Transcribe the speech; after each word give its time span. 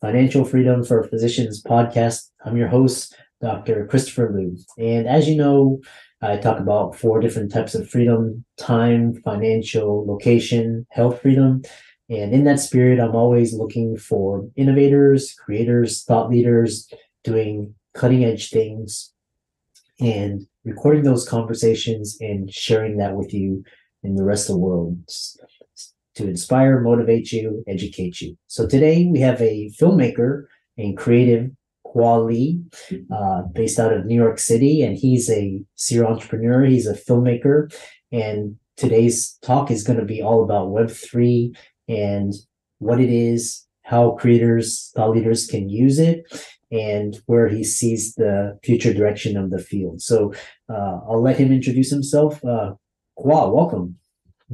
Financial 0.00 0.46
Freedom 0.46 0.82
for 0.82 1.02
Physicians 1.02 1.62
podcast. 1.62 2.30
I'm 2.46 2.56
your 2.56 2.68
host, 2.68 3.14
Dr. 3.42 3.86
Christopher 3.86 4.32
Loo. 4.34 4.56
And 4.78 5.06
as 5.06 5.28
you 5.28 5.36
know, 5.36 5.80
I 6.22 6.38
talk 6.38 6.58
about 6.58 6.96
four 6.96 7.20
different 7.20 7.52
types 7.52 7.74
of 7.74 7.88
freedom 7.88 8.46
time, 8.56 9.20
financial, 9.22 10.06
location, 10.06 10.86
health 10.90 11.20
freedom. 11.20 11.62
And 12.08 12.32
in 12.32 12.44
that 12.44 12.60
spirit, 12.60 12.98
I'm 12.98 13.14
always 13.14 13.52
looking 13.52 13.98
for 13.98 14.48
innovators, 14.56 15.34
creators, 15.34 16.02
thought 16.04 16.30
leaders 16.30 16.90
doing 17.22 17.74
cutting 17.92 18.24
edge 18.24 18.48
things 18.48 19.12
and 20.00 20.46
recording 20.64 21.02
those 21.02 21.28
conversations 21.28 22.16
and 22.20 22.50
sharing 22.50 22.96
that 22.96 23.16
with 23.16 23.34
you 23.34 23.64
in 24.02 24.14
the 24.14 24.24
rest 24.24 24.48
of 24.48 24.54
the 24.54 24.60
world 24.60 24.96
to 26.20 26.28
inspire, 26.28 26.80
motivate 26.80 27.32
you, 27.32 27.64
educate 27.66 28.20
you. 28.20 28.36
So 28.46 28.66
today 28.66 29.06
we 29.10 29.20
have 29.20 29.40
a 29.40 29.70
filmmaker 29.80 30.44
and 30.76 30.96
creative 30.96 31.50
Khoa 31.86 32.22
Le, 32.28 33.16
uh, 33.16 33.42
based 33.52 33.78
out 33.80 33.92
of 33.92 34.06
New 34.06 34.14
York 34.14 34.38
City, 34.38 34.82
and 34.82 34.96
he's 34.96 35.28
a 35.28 35.60
serial 35.74 36.12
entrepreneur. 36.12 36.64
He's 36.64 36.86
a 36.86 36.94
filmmaker, 36.94 37.74
and 38.12 38.56
today's 38.76 39.36
talk 39.42 39.70
is 39.70 39.82
going 39.82 39.98
to 39.98 40.04
be 40.04 40.22
all 40.22 40.44
about 40.44 40.70
Web 40.70 40.90
three 40.90 41.52
and 41.88 42.32
what 42.78 43.00
it 43.00 43.10
is, 43.10 43.66
how 43.82 44.12
creators, 44.12 44.92
thought 44.94 45.10
leaders 45.10 45.46
can 45.46 45.68
use 45.68 45.98
it, 45.98 46.24
and 46.70 47.18
where 47.26 47.48
he 47.48 47.64
sees 47.64 48.14
the 48.14 48.58
future 48.62 48.94
direction 48.94 49.36
of 49.36 49.50
the 49.50 49.58
field. 49.58 50.00
So 50.00 50.32
uh, 50.72 51.00
I'll 51.08 51.22
let 51.22 51.38
him 51.38 51.50
introduce 51.50 51.90
himself. 51.90 52.44
Uh, 52.44 52.74
welcome. 53.16 53.96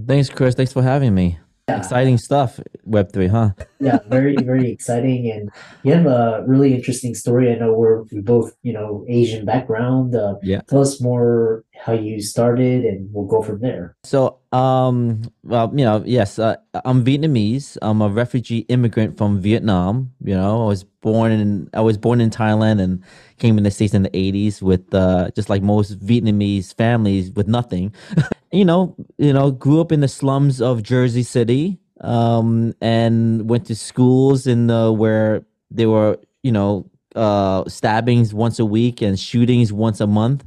Thanks, 0.06 0.31
Chris. 0.31 0.55
Thanks 0.55 0.72
for 0.72 0.82
having 0.82 1.15
me. 1.15 1.38
Yeah. 1.69 1.78
Exciting 1.78 2.16
stuff, 2.16 2.60
Web 2.84 3.12
three, 3.12 3.27
huh? 3.27 3.50
yeah, 3.81 3.99
very 4.06 4.37
very 4.37 4.71
exciting, 4.71 5.28
and 5.28 5.50
you 5.82 5.93
have 5.94 6.06
a 6.06 6.44
really 6.47 6.72
interesting 6.72 7.12
story. 7.12 7.50
I 7.50 7.56
know 7.56 7.72
we're 7.72 8.03
we 8.12 8.21
both 8.21 8.54
you 8.62 8.72
know 8.72 9.04
Asian 9.09 9.44
background. 9.44 10.15
Uh, 10.15 10.37
yeah, 10.44 10.60
tell 10.69 10.81
us 10.81 11.00
more 11.00 11.65
how 11.75 11.93
you 11.93 12.22
started, 12.22 12.84
and 12.84 13.12
we'll 13.12 13.26
go 13.26 13.43
from 13.43 13.62
there. 13.62 13.97
So, 14.05 14.38
um, 14.53 15.23
well, 15.43 15.73
you 15.75 15.84
know, 15.84 16.03
yes, 16.07 16.39
uh, 16.39 16.57
I'm 16.84 17.05
Vietnamese. 17.05 17.77
I'm 17.83 18.01
a 18.01 18.09
refugee 18.09 18.61
immigrant 18.69 19.17
from 19.19 19.41
Vietnam. 19.41 20.12
You 20.23 20.34
know, 20.34 20.65
I 20.65 20.67
was 20.67 20.84
born 20.84 21.33
in 21.33 21.69
I 21.75 21.81
was 21.81 21.99
born 21.99 22.21
in 22.21 22.31
Thailand 22.31 22.81
and 22.81 23.03
came 23.39 23.59
in 23.59 23.65
the 23.65 23.71
states 23.71 23.95
in 23.95 24.03
the 24.03 24.11
80s 24.11 24.62
with 24.62 24.95
uh, 24.95 25.31
just 25.35 25.51
like 25.51 25.62
most 25.62 25.99
Vietnamese 25.99 26.75
families 26.75 27.31
with 27.33 27.49
nothing. 27.49 27.95
you 28.53 28.65
know, 28.65 28.95
you 29.19 29.33
know, 29.33 29.51
grew 29.51 29.81
up 29.81 29.93
in 29.93 30.01
the 30.01 30.09
slums 30.09 30.61
of 30.61 30.83
Jersey 30.83 31.23
City, 31.23 31.79
um, 32.01 32.75
and 32.81 33.49
went 33.49 33.67
to 33.67 33.75
schools 33.75 34.47
in 34.47 34.69
the 34.69 34.93
where 34.93 35.45
there 35.71 35.91
were, 35.91 36.19
you 36.43 36.53
know, 36.53 36.89
uh, 37.15 37.65
stabbings 37.67 38.35
once 38.35 38.59
a 38.59 38.65
week 38.65 39.01
and 39.03 39.19
shootings 39.19 39.73
once 39.73 40.01
a 40.01 40.06
month, 40.06 40.45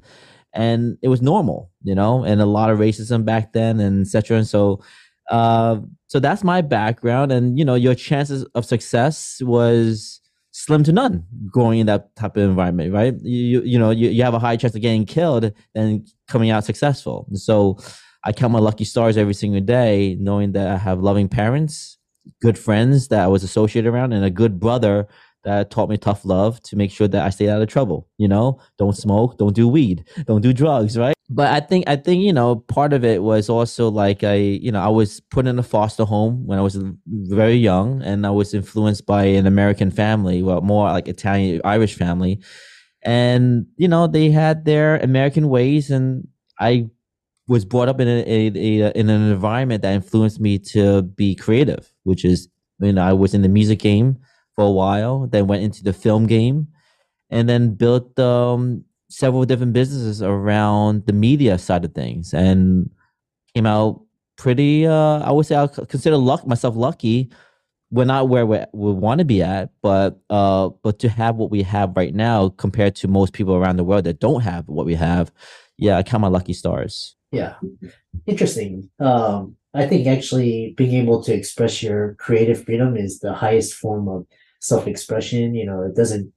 and 0.54 0.98
it 1.02 1.08
was 1.08 1.22
normal, 1.22 1.72
you 1.84 1.96
know, 1.96 2.24
and 2.24 2.42
a 2.42 2.46
lot 2.46 2.70
of 2.70 2.80
racism 2.80 3.26
back 3.26 3.54
then, 3.54 3.80
and 3.80 4.02
etc. 4.02 4.38
And 4.38 4.48
so, 4.48 4.82
uh, 5.30 5.80
so 6.08 6.20
that's 6.20 6.44
my 6.44 6.62
background, 6.62 7.32
and 7.32 7.58
you 7.58 7.66
know, 7.66 7.76
your 7.76 7.96
chances 7.96 8.44
of 8.56 8.66
success 8.66 9.42
was 9.44 10.22
slim 10.52 10.84
to 10.84 10.92
none 10.92 11.24
growing 11.52 11.80
in 11.80 11.86
that 11.86 12.16
type 12.16 12.36
of 12.36 12.44
environment, 12.44 12.94
right? 12.94 13.14
You 13.22 13.62
you 13.62 13.80
know 13.80 13.92
you, 13.92 14.09
you 14.09 14.24
have 14.24 14.34
a 14.34 14.40
high 14.40 14.58
chance 14.58 14.76
of 14.76 14.82
getting 14.82 15.06
killed 15.06 15.52
than 15.74 16.06
coming 16.28 16.50
out 16.50 16.66
successful. 16.66 17.28
So 17.34 17.78
I 18.26 18.34
count 18.34 18.54
my 18.54 18.59
lucky 18.59 18.84
stars 18.84 19.18
every 19.18 19.34
single 19.34 19.62
day, 19.62 20.18
knowing 20.20 20.52
that 20.54 20.68
I 20.68 20.78
have 20.78 21.02
loving 21.02 21.30
parents, 21.30 21.98
good 22.42 22.58
friends 22.58 23.08
that 23.09 23.22
I 23.22 23.28
was 23.28 23.44
associated 23.44 23.90
around, 23.90 24.14
and 24.14 24.26
a 24.26 24.30
good 24.30 24.59
brother 24.59 25.08
that 25.44 25.72
taught 25.72 25.90
me 25.90 25.98
tough 25.98 26.26
love 26.26 26.62
to 26.64 26.76
make 26.76 26.92
sure 26.92 27.08
that 27.08 27.26
I 27.26 27.30
stay 27.30 27.50
out 27.50 27.62
of 27.62 27.68
trouble. 27.68 28.08
You 28.18 28.28
know, 28.28 28.60
don't 28.78 28.96
smoke, 28.96 29.38
don't 29.38 29.56
do 29.56 29.68
weed, 29.68 30.06
don't 30.26 30.42
do 30.42 30.54
drugs, 30.54 30.98
right? 30.98 31.16
But 31.30 31.54
I 31.54 31.60
think 31.60 31.88
I 31.88 31.96
think 31.96 32.24
you 32.24 32.34
know 32.34 32.58
part 32.58 32.92
of 32.92 33.06
it 33.06 33.22
was 33.22 33.50
also 33.50 33.90
like 33.90 34.24
I 34.24 34.36
you 34.36 34.72
know 34.72 34.82
I 34.82 34.88
was 34.88 35.20
put 35.20 35.46
in 35.46 35.60
a 35.60 35.64
foster 35.64 36.04
home 36.04 36.46
when 36.48 36.58
I 36.58 36.62
was 36.62 36.78
very 37.08 37.56
young, 37.56 38.02
and 38.02 38.26
I 38.26 38.32
was 38.32 38.54
influenced 38.54 39.06
by 39.06 39.26
an 39.26 39.46
American 39.46 39.92
family, 39.92 40.42
well 40.42 40.62
more 40.62 40.88
like 40.90 41.08
Italian 41.08 41.62
Irish 41.64 41.96
family, 41.96 42.42
and 43.04 43.68
you 43.78 43.88
know 43.88 44.08
they 44.08 44.32
had 44.32 44.66
their 44.66 44.98
American 44.98 45.50
ways, 45.50 45.92
and 45.92 46.28
I 46.60 46.90
was 47.48 47.66
brought 47.66 47.90
up 47.90 48.00
in 48.00 48.08
a, 48.08 48.22
a, 48.22 48.48
a, 48.82 48.92
in 48.92 49.10
an 49.10 49.32
environment 49.32 49.82
that 49.82 49.94
influenced 49.94 50.40
me 50.40 50.60
to 50.60 51.04
be 51.04 51.36
creative, 51.36 51.92
which 52.04 52.26
is 52.26 52.48
you 52.80 52.94
know 52.94 53.04
I 53.04 53.14
was 53.14 53.36
in 53.36 53.44
the 53.44 53.50
music 53.50 53.80
game 53.80 54.18
for 54.59 54.66
a 54.66 54.72
while, 54.72 55.25
then 55.25 55.47
went 55.47 55.64
into 55.64 55.86
the 55.86 55.94
film 55.94 56.28
game, 56.28 56.68
and 57.30 57.47
then 57.47 57.75
built 57.75 58.20
um, 58.20 58.84
several 59.09 59.46
different 59.46 59.72
businesses 59.72 60.22
around 60.22 61.06
the 61.06 61.14
media 61.14 61.58
side 61.58 61.86
of 61.86 61.94
things, 61.94 62.34
and 62.34 62.90
came 63.56 63.66
out 63.66 64.02
pretty. 64.36 64.86
Uh, 64.86 65.20
I 65.20 65.31
would 65.31 65.46
say 65.46 65.56
I 65.56 65.68
consider 65.68 66.18
luck 66.18 66.46
myself 66.46 66.75
lucky. 66.75 67.30
We're 67.90 68.03
not 68.03 68.28
where 68.28 68.46
we, 68.46 68.59
we 68.74 68.92
want 68.92 69.20
to 69.20 69.25
be 69.25 69.42
at, 69.42 69.70
but 69.81 70.20
uh, 70.30 70.72
but 70.84 71.00
to 71.00 71.08
have 71.08 71.38
what 71.38 71.52
we 71.52 71.64
have 71.64 71.96
right 71.96 72.14
now 72.14 72.50
compared 72.50 72.96
to 72.97 73.08
most 73.08 73.31
people 73.31 73.56
around 73.56 73.78
the 73.78 73.86
world 73.86 74.03
that 74.03 74.20
don't 74.20 74.41
have 74.41 74.68
what 74.68 74.86
we 74.86 74.96
have, 74.96 75.31
yeah, 75.78 75.97
I 75.97 76.03
count 76.03 76.20
my 76.20 76.28
lucky 76.28 76.53
stars. 76.53 77.16
Yeah. 77.31 77.56
Interesting. 78.26 78.90
Um, 79.00 79.56
I 79.74 79.88
think 79.88 80.06
actually 80.06 80.74
being 80.76 80.96
able 80.96 81.24
to 81.24 81.34
express 81.34 81.81
your 81.81 82.16
creative 82.16 82.66
freedom 82.66 82.97
is 82.97 83.20
the 83.20 83.34
highest 83.34 83.76
form 83.76 84.09
of 84.09 84.26
self 84.59 84.88
expression. 84.88 85.56
You 85.56 85.66
know, 85.66 85.81
it 85.84 85.96
doesn't, 85.96 86.31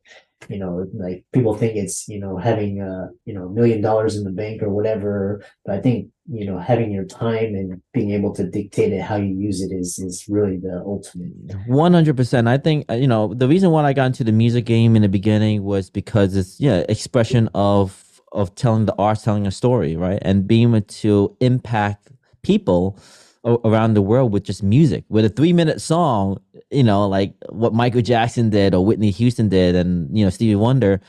you 0.48 0.58
know, 0.58 0.86
like 0.94 1.24
people 1.32 1.54
think 1.54 1.76
it's, 1.76 2.08
you 2.08 2.18
know, 2.18 2.36
having 2.36 2.80
a, 2.80 3.08
you 3.24 3.34
know, 3.34 3.48
million 3.48 3.80
dollars 3.80 4.16
in 4.16 4.24
the 4.24 4.30
bank 4.30 4.62
or 4.62 4.70
whatever. 4.70 5.44
But 5.64 5.76
I 5.76 5.80
think, 5.80 6.08
you 6.30 6.46
know, 6.46 6.58
having 6.58 6.90
your 6.90 7.04
time 7.04 7.54
and 7.54 7.80
being 7.92 8.10
able 8.12 8.34
to 8.34 8.44
dictate 8.48 8.92
it 8.92 9.02
how 9.02 9.16
you 9.16 9.34
use 9.34 9.60
it 9.60 9.72
is 9.74 9.98
is 9.98 10.26
really 10.28 10.56
the 10.56 10.82
ultimate. 10.84 11.32
One 11.66 11.92
hundred 11.92 12.16
percent. 12.16 12.48
I 12.48 12.58
think 12.58 12.90
uh, 12.90 12.94
you 12.94 13.06
know 13.08 13.34
the 13.34 13.48
reason 13.48 13.70
why 13.70 13.84
I 13.84 13.92
got 13.92 14.06
into 14.06 14.24
the 14.24 14.32
music 14.32 14.64
game 14.64 14.96
in 14.96 15.02
the 15.02 15.08
beginning 15.08 15.62
was 15.64 15.90
because 15.90 16.36
it's 16.36 16.60
yeah 16.60 16.84
expression 16.88 17.48
of 17.54 18.04
of 18.32 18.54
telling 18.54 18.86
the 18.86 18.94
art, 18.96 19.20
telling 19.22 19.46
a 19.46 19.50
story, 19.50 19.96
right? 19.96 20.18
And 20.22 20.46
being 20.46 20.70
able 20.70 20.80
to 20.80 21.36
impact 21.40 22.10
people 22.42 22.98
around 23.44 23.94
the 23.94 24.02
world 24.02 24.32
with 24.32 24.44
just 24.44 24.62
music, 24.62 25.04
with 25.08 25.24
a 25.24 25.28
three 25.28 25.52
minute 25.52 25.80
song, 25.80 26.40
you 26.70 26.82
know, 26.82 27.08
like 27.08 27.34
what 27.48 27.74
Michael 27.74 28.02
Jackson 28.02 28.50
did 28.50 28.74
or 28.74 28.84
Whitney 28.84 29.10
Houston 29.10 29.48
did, 29.48 29.74
and 29.74 30.16
you 30.16 30.24
know 30.24 30.30
Stevie 30.30 30.54
Wonder, 30.54 31.00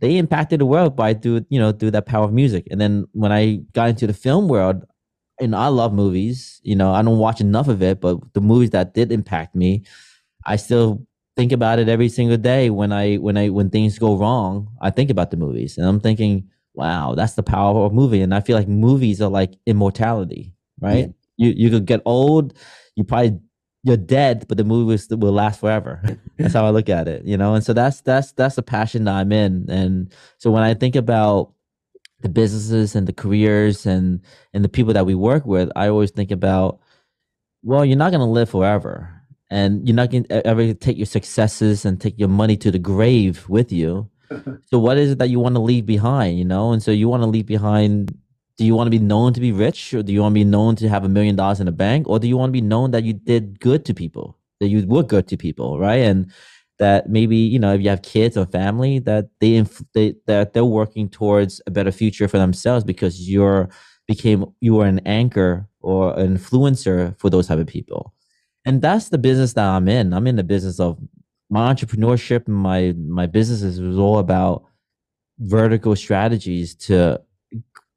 they 0.00 0.16
impacted 0.16 0.60
the 0.60 0.66
world 0.66 0.96
by 0.96 1.14
through 1.14 1.44
you 1.48 1.58
know 1.58 1.72
through 1.72 1.92
that 1.92 2.06
power 2.06 2.24
of 2.24 2.32
music. 2.32 2.66
And 2.70 2.80
then 2.80 3.06
when 3.12 3.32
I 3.32 3.60
got 3.72 3.88
into 3.88 4.06
the 4.06 4.14
film 4.14 4.48
world, 4.48 4.84
and 5.40 5.54
I 5.54 5.68
love 5.68 5.92
movies, 5.92 6.60
you 6.62 6.76
know, 6.76 6.92
I 6.92 7.02
don't 7.02 7.18
watch 7.18 7.40
enough 7.40 7.68
of 7.68 7.82
it, 7.82 8.00
but 8.00 8.18
the 8.34 8.40
movies 8.40 8.70
that 8.70 8.94
did 8.94 9.12
impact 9.12 9.54
me, 9.54 9.84
I 10.44 10.56
still 10.56 11.06
think 11.36 11.52
about 11.52 11.78
it 11.78 11.88
every 11.88 12.08
single 12.08 12.38
day 12.38 12.70
when 12.70 12.92
I 12.92 13.16
when 13.16 13.36
I 13.36 13.50
when 13.50 13.70
things 13.70 13.98
go 13.98 14.16
wrong. 14.16 14.68
I 14.80 14.90
think 14.90 15.10
about 15.10 15.30
the 15.30 15.36
movies, 15.36 15.78
and 15.78 15.86
I'm 15.86 16.00
thinking, 16.00 16.48
wow, 16.74 17.14
that's 17.14 17.34
the 17.34 17.42
power 17.42 17.84
of 17.84 17.92
a 17.92 17.94
movie. 17.94 18.22
And 18.22 18.34
I 18.34 18.40
feel 18.40 18.56
like 18.56 18.68
movies 18.68 19.20
are 19.20 19.30
like 19.30 19.54
immortality, 19.66 20.54
right? 20.80 21.06
Yeah. 21.08 21.12
You 21.36 21.52
you 21.56 21.70
could 21.70 21.86
get 21.86 22.02
old, 22.04 22.54
you 22.94 23.04
probably 23.04 23.38
you're 23.86 23.96
dead, 23.96 24.46
but 24.48 24.58
the 24.58 24.64
movie 24.64 24.96
will, 25.10 25.18
will 25.18 25.32
last 25.32 25.60
forever. 25.60 26.02
that's 26.38 26.54
how 26.54 26.66
I 26.66 26.70
look 26.70 26.88
at 26.88 27.06
it, 27.06 27.24
you 27.24 27.36
know. 27.36 27.54
And 27.54 27.64
so 27.64 27.72
that's 27.72 28.00
that's 28.00 28.32
that's 28.32 28.56
the 28.56 28.62
passion 28.62 29.04
that 29.04 29.14
I'm 29.14 29.30
in. 29.30 29.66
And 29.70 30.12
so 30.38 30.50
when 30.50 30.64
I 30.64 30.74
think 30.74 30.96
about 30.96 31.52
the 32.22 32.28
businesses 32.28 32.96
and 32.96 33.06
the 33.06 33.12
careers 33.12 33.86
and 33.86 34.20
and 34.52 34.64
the 34.64 34.68
people 34.68 34.92
that 34.94 35.06
we 35.06 35.14
work 35.14 35.46
with, 35.46 35.70
I 35.76 35.86
always 35.88 36.10
think 36.10 36.32
about, 36.32 36.80
well, 37.62 37.84
you're 37.84 37.96
not 37.96 38.10
going 38.10 38.26
to 38.26 38.26
live 38.26 38.50
forever, 38.50 39.22
and 39.50 39.86
you're 39.86 39.94
not 39.94 40.10
going 40.10 40.24
to 40.24 40.44
ever 40.44 40.74
take 40.74 40.96
your 40.96 41.06
successes 41.06 41.84
and 41.84 42.00
take 42.00 42.18
your 42.18 42.28
money 42.28 42.56
to 42.56 42.72
the 42.72 42.80
grave 42.80 43.48
with 43.48 43.70
you. 43.70 44.10
so 44.66 44.80
what 44.80 44.98
is 44.98 45.12
it 45.12 45.18
that 45.18 45.30
you 45.30 45.38
want 45.38 45.54
to 45.54 45.60
leave 45.60 45.86
behind? 45.86 46.40
You 46.40 46.44
know, 46.44 46.72
and 46.72 46.82
so 46.82 46.90
you 46.90 47.08
want 47.08 47.22
to 47.22 47.28
leave 47.28 47.46
behind 47.46 48.18
do 48.58 48.64
you 48.64 48.74
want 48.74 48.86
to 48.86 48.90
be 48.90 48.98
known 48.98 49.32
to 49.34 49.40
be 49.40 49.52
rich 49.52 49.92
or 49.92 50.02
do 50.02 50.12
you 50.12 50.22
want 50.22 50.32
to 50.32 50.40
be 50.40 50.44
known 50.44 50.76
to 50.76 50.88
have 50.88 51.04
a 51.04 51.08
million 51.08 51.36
dollars 51.36 51.60
in 51.60 51.66
the 51.66 51.72
bank 51.72 52.08
or 52.08 52.18
do 52.18 52.26
you 52.26 52.36
want 52.36 52.48
to 52.48 52.52
be 52.52 52.60
known 52.60 52.90
that 52.90 53.04
you 53.04 53.12
did 53.12 53.60
good 53.60 53.84
to 53.84 53.94
people 53.94 54.38
that 54.60 54.68
you 54.68 54.86
were 54.86 55.02
good 55.02 55.28
to 55.28 55.36
people 55.36 55.78
right? 55.78 56.00
And 56.00 56.32
that 56.78 57.08
maybe 57.08 57.36
you 57.36 57.58
know 57.58 57.72
if 57.74 57.80
you 57.80 57.88
have 57.88 58.02
kids 58.02 58.36
or 58.36 58.46
family 58.46 58.98
that 59.00 59.28
they, 59.40 59.64
they 59.94 60.14
that 60.26 60.52
they're 60.52 60.64
working 60.64 61.08
towards 61.08 61.60
a 61.66 61.70
better 61.70 61.92
future 61.92 62.28
for 62.28 62.38
themselves 62.38 62.84
because 62.84 63.28
you're 63.28 63.70
became 64.06 64.44
you 64.60 64.74
were 64.74 64.86
an 64.86 65.00
anchor 65.00 65.66
or 65.80 66.18
an 66.18 66.36
influencer 66.36 67.18
for 67.18 67.30
those 67.30 67.48
type 67.48 67.58
of 67.58 67.66
people. 67.66 68.12
And 68.64 68.82
that's 68.82 69.08
the 69.08 69.18
business 69.18 69.52
that 69.54 69.64
i'm 69.64 69.88
in. 69.88 70.12
I'm 70.12 70.26
in 70.26 70.36
the 70.36 70.44
business 70.44 70.80
of 70.80 70.98
my 71.48 71.72
entrepreneurship 71.72 72.46
and 72.46 72.56
my 72.56 72.94
my 72.98 73.26
businesses 73.26 73.80
was 73.80 73.98
all 73.98 74.18
about 74.18 74.64
vertical 75.38 75.94
strategies 75.94 76.74
to 76.74 77.20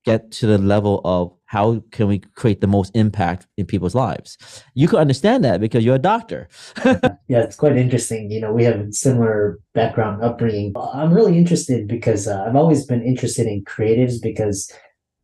get 0.09 0.31
to 0.31 0.47
the 0.47 0.57
level 0.57 1.01
of 1.05 1.33
how 1.45 1.81
can 1.91 2.07
we 2.07 2.19
create 2.19 2.61
the 2.61 2.67
most 2.67 2.95
impact 2.95 3.47
in 3.57 3.65
people's 3.65 3.95
lives. 3.95 4.37
You 4.75 4.87
can 4.87 4.99
understand 4.99 5.43
that 5.43 5.59
because 5.59 5.83
you're 5.83 5.95
a 5.95 6.07
doctor. 6.13 6.47
Yeah 7.27 7.43
it's 7.47 7.55
quite 7.55 7.77
interesting. 7.77 8.31
You 8.31 8.41
know 8.41 8.51
we 8.51 8.63
have 8.63 8.79
similar 8.91 9.59
background 9.73 10.23
upbringing. 10.23 10.73
I'm 10.93 11.13
really 11.13 11.37
interested 11.37 11.87
because 11.87 12.27
uh, 12.27 12.43
i've 12.45 12.55
always 12.55 12.85
been 12.91 13.03
interested 13.03 13.45
in 13.45 13.63
creatives 13.73 14.15
because 14.29 14.57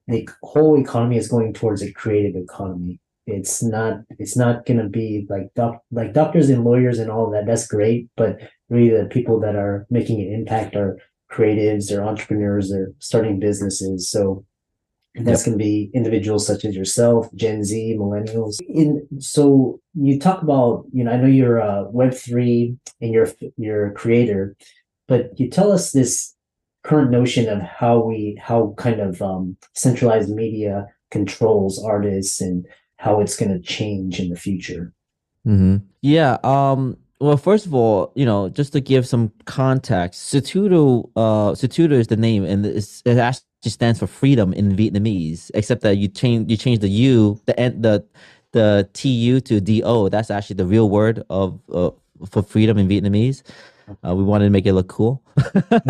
the 0.07 0.29
whole 0.43 0.79
economy 0.79 1.17
is 1.17 1.27
going 1.27 1.53
towards 1.53 1.81
a 1.81 1.91
creative 2.01 2.35
economy. 2.35 2.99
It's 3.25 3.63
not 3.63 3.93
it's 4.21 4.37
not 4.43 4.65
going 4.67 4.81
to 4.85 4.89
be 5.01 5.25
like 5.29 5.47
doc, 5.55 5.73
like 5.99 6.13
doctors 6.13 6.49
and 6.49 6.63
lawyers 6.63 6.99
and 6.99 7.09
all 7.09 7.27
that. 7.31 7.45
That's 7.47 7.67
great 7.75 8.01
but 8.15 8.33
really 8.69 8.91
the 8.95 9.09
people 9.17 9.39
that 9.39 9.55
are 9.55 9.85
making 9.89 10.17
an 10.21 10.31
impact 10.39 10.75
are 10.75 10.97
creatives 11.31 11.91
or 11.91 12.03
entrepreneurs 12.03 12.71
or 12.71 12.93
starting 12.99 13.39
businesses. 13.39 14.09
So 14.09 14.45
that's 15.23 15.41
yep. 15.41 15.45
going 15.45 15.57
to 15.57 15.63
be 15.63 15.91
individuals 15.93 16.45
such 16.45 16.65
as 16.65 16.75
yourself, 16.75 17.33
Gen 17.35 17.63
Z, 17.63 17.95
millennials. 17.97 18.59
In 18.67 19.07
so 19.19 19.79
you 19.93 20.19
talk 20.19 20.41
about, 20.41 20.85
you 20.91 21.03
know, 21.03 21.11
I 21.11 21.17
know 21.17 21.27
you're 21.27 21.59
a 21.59 21.89
Web 21.89 22.13
three 22.13 22.75
and 22.99 23.13
you're 23.13 23.29
you're 23.57 23.87
a 23.87 23.93
creator, 23.93 24.55
but 25.07 25.39
you 25.39 25.49
tell 25.49 25.71
us 25.71 25.91
this 25.91 26.33
current 26.83 27.11
notion 27.11 27.47
of 27.47 27.61
how 27.61 27.99
we 27.99 28.37
how 28.41 28.73
kind 28.77 28.99
of 28.99 29.21
um, 29.21 29.55
centralized 29.73 30.29
media 30.29 30.87
controls 31.11 31.81
artists 31.83 32.41
and 32.41 32.65
how 32.97 33.21
it's 33.21 33.37
going 33.37 33.51
to 33.51 33.59
change 33.59 34.19
in 34.19 34.29
the 34.29 34.35
future. 34.35 34.93
Mm-hmm. 35.47 35.77
Yeah. 36.01 36.37
Um, 36.43 36.97
well, 37.19 37.37
first 37.37 37.65
of 37.65 37.73
all, 37.73 38.11
you 38.15 38.25
know, 38.25 38.49
just 38.49 38.73
to 38.73 38.81
give 38.81 39.07
some 39.07 39.31
context, 39.45 40.33
Sutudu, 40.33 41.09
uh, 41.15 41.51
Sutudu 41.53 41.93
is 41.93 42.07
the 42.07 42.17
name, 42.17 42.43
and 42.43 42.65
it's, 42.65 43.01
it 43.05 43.17
actually 43.17 43.45
stands 43.69 43.99
for 43.99 44.07
freedom 44.07 44.53
in 44.53 44.75
Vietnamese, 44.75 45.51
except 45.53 45.81
that 45.81 45.97
you 45.97 46.07
change 46.07 46.49
you 46.51 46.57
change 46.57 46.79
the 46.79 46.89
U, 46.89 47.39
the 47.45 47.53
the 47.53 48.05
the 48.51 48.89
TU 48.93 49.41
to 49.41 49.59
DO. 49.59 50.09
That's 50.09 50.31
actually 50.31 50.55
the 50.55 50.65
real 50.65 50.89
word 50.89 51.23
of 51.29 51.59
uh, 51.73 51.91
for 52.29 52.41
freedom 52.43 52.77
in 52.77 52.87
Vietnamese. 52.87 53.43
Uh, 54.05 54.15
we 54.15 54.23
wanted 54.23 54.45
to 54.45 54.49
make 54.49 54.65
it 54.65 54.73
look 54.73 54.87
cool 54.87 55.21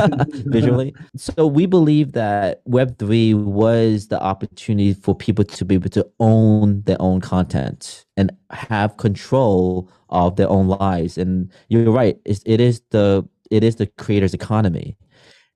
visually. 0.45 0.93
So 1.15 1.47
we 1.47 1.65
believe 1.65 2.11
that 2.11 2.65
Web3 2.65 3.35
was 3.35 4.07
the 4.07 4.21
opportunity 4.21 4.93
for 4.93 5.15
people 5.15 5.45
to 5.45 5.65
be 5.65 5.75
able 5.75 5.89
to 5.91 6.05
own 6.19 6.81
their 6.81 6.97
own 6.99 7.21
content 7.21 8.05
and 8.17 8.31
have 8.51 8.97
control 8.97 9.89
of 10.09 10.35
their 10.35 10.49
own 10.49 10.67
lives. 10.67 11.17
And 11.17 11.49
you're 11.69 11.91
right, 11.91 12.17
it 12.25 12.59
is 12.59 12.81
the 12.89 13.27
it 13.51 13.63
is 13.63 13.75
the 13.77 13.87
creator's 13.87 14.33
economy. 14.33 14.97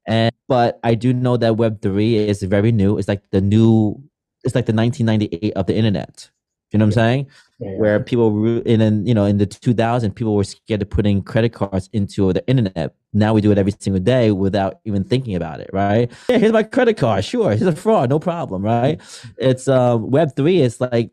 And 0.07 0.31
but 0.48 0.80
I 0.84 0.96
do 0.96 1.13
know 1.13 1.38
that 1.38 1.57
Web 1.57 1.81
three 1.81 2.18
is 2.18 2.42
very 2.44 2.72
new. 2.72 2.98
It's 2.98 3.07
like 3.07 3.24
the 3.31 3.42
new. 3.42 4.01
It's 4.44 4.56
like 4.56 4.66
the 4.66 4.74
1998 4.74 5.54
of 5.54 5.66
the 5.66 5.75
internet. 5.75 6.30
You 6.72 6.78
know 6.78 6.86
what 6.86 6.90
I'm 6.90 6.94
saying? 6.94 7.28
Yeah. 7.60 7.72
Where 7.78 8.00
people 8.00 8.62
in, 8.62 9.06
you 9.06 9.13
know 9.13 9.25
in 9.25 9.38
the 9.38 9.46
2000 9.46 10.13
people 10.13 10.36
were 10.36 10.44
scared 10.44 10.81
of 10.84 10.90
putting 10.90 11.24
credit 11.24 11.50
cards 11.50 11.90
into 11.94 12.31
the 12.31 12.48
internet. 12.48 12.94
Now 13.12 13.34
we 13.34 13.42
do 13.42 13.51
it 13.51 13.57
every 13.57 13.74
single 13.80 14.01
day 14.01 14.31
without 14.31 14.80
even 14.86 15.04
thinking 15.04 15.36
about 15.36 15.62
it, 15.62 15.69
right? 15.74 16.12
Yeah, 16.30 16.38
here's 16.38 16.52
my 16.52 16.63
credit 16.63 16.98
card. 16.98 17.25
Sure, 17.25 17.52
it's 17.52 17.63
a 17.63 17.75
fraud, 17.75 18.12
no 18.12 18.19
problem, 18.19 18.63
right? 18.63 19.02
It's 19.38 19.68
um, 19.68 20.12
Web 20.12 20.36
three. 20.36 20.62
It's 20.62 20.80
like 20.80 21.12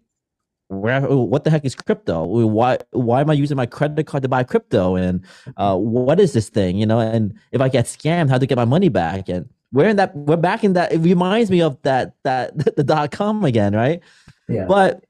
where 0.68 1.00
what 1.02 1.44
the 1.44 1.50
heck 1.50 1.64
is 1.64 1.74
crypto? 1.74 2.24
Why 2.24 2.78
why 2.90 3.20
am 3.20 3.30
i 3.30 3.32
using 3.32 3.56
my 3.56 3.66
credit 3.66 4.06
card 4.06 4.22
to 4.22 4.28
buy 4.28 4.42
crypto? 4.44 4.96
And 4.96 5.24
uh, 5.56 5.76
what 5.76 6.18
is 6.20 6.32
this 6.32 6.48
thing? 6.48 6.76
You 6.76 6.86
know 6.86 6.98
and 6.98 7.38
if 7.52 7.60
i 7.60 7.68
get 7.68 7.84
scammed 7.84 8.30
how 8.30 8.38
to 8.38 8.46
get 8.46 8.56
my 8.56 8.64
money 8.64 8.88
back? 8.88 9.28
And 9.28 9.48
we're 9.72 9.88
in 9.88 9.96
that 9.96 10.16
we're 10.16 10.36
back 10.36 10.64
in 10.64 10.72
that 10.74 10.92
it 10.92 10.98
reminds 10.98 11.50
me 11.50 11.62
of 11.62 11.80
that 11.82 12.14
that 12.24 12.56
the 12.76 12.84
dot 12.84 13.10
com 13.10 13.44
again 13.44 13.74
right? 13.74 14.00
Yeah. 14.48 14.66
But 14.66 15.04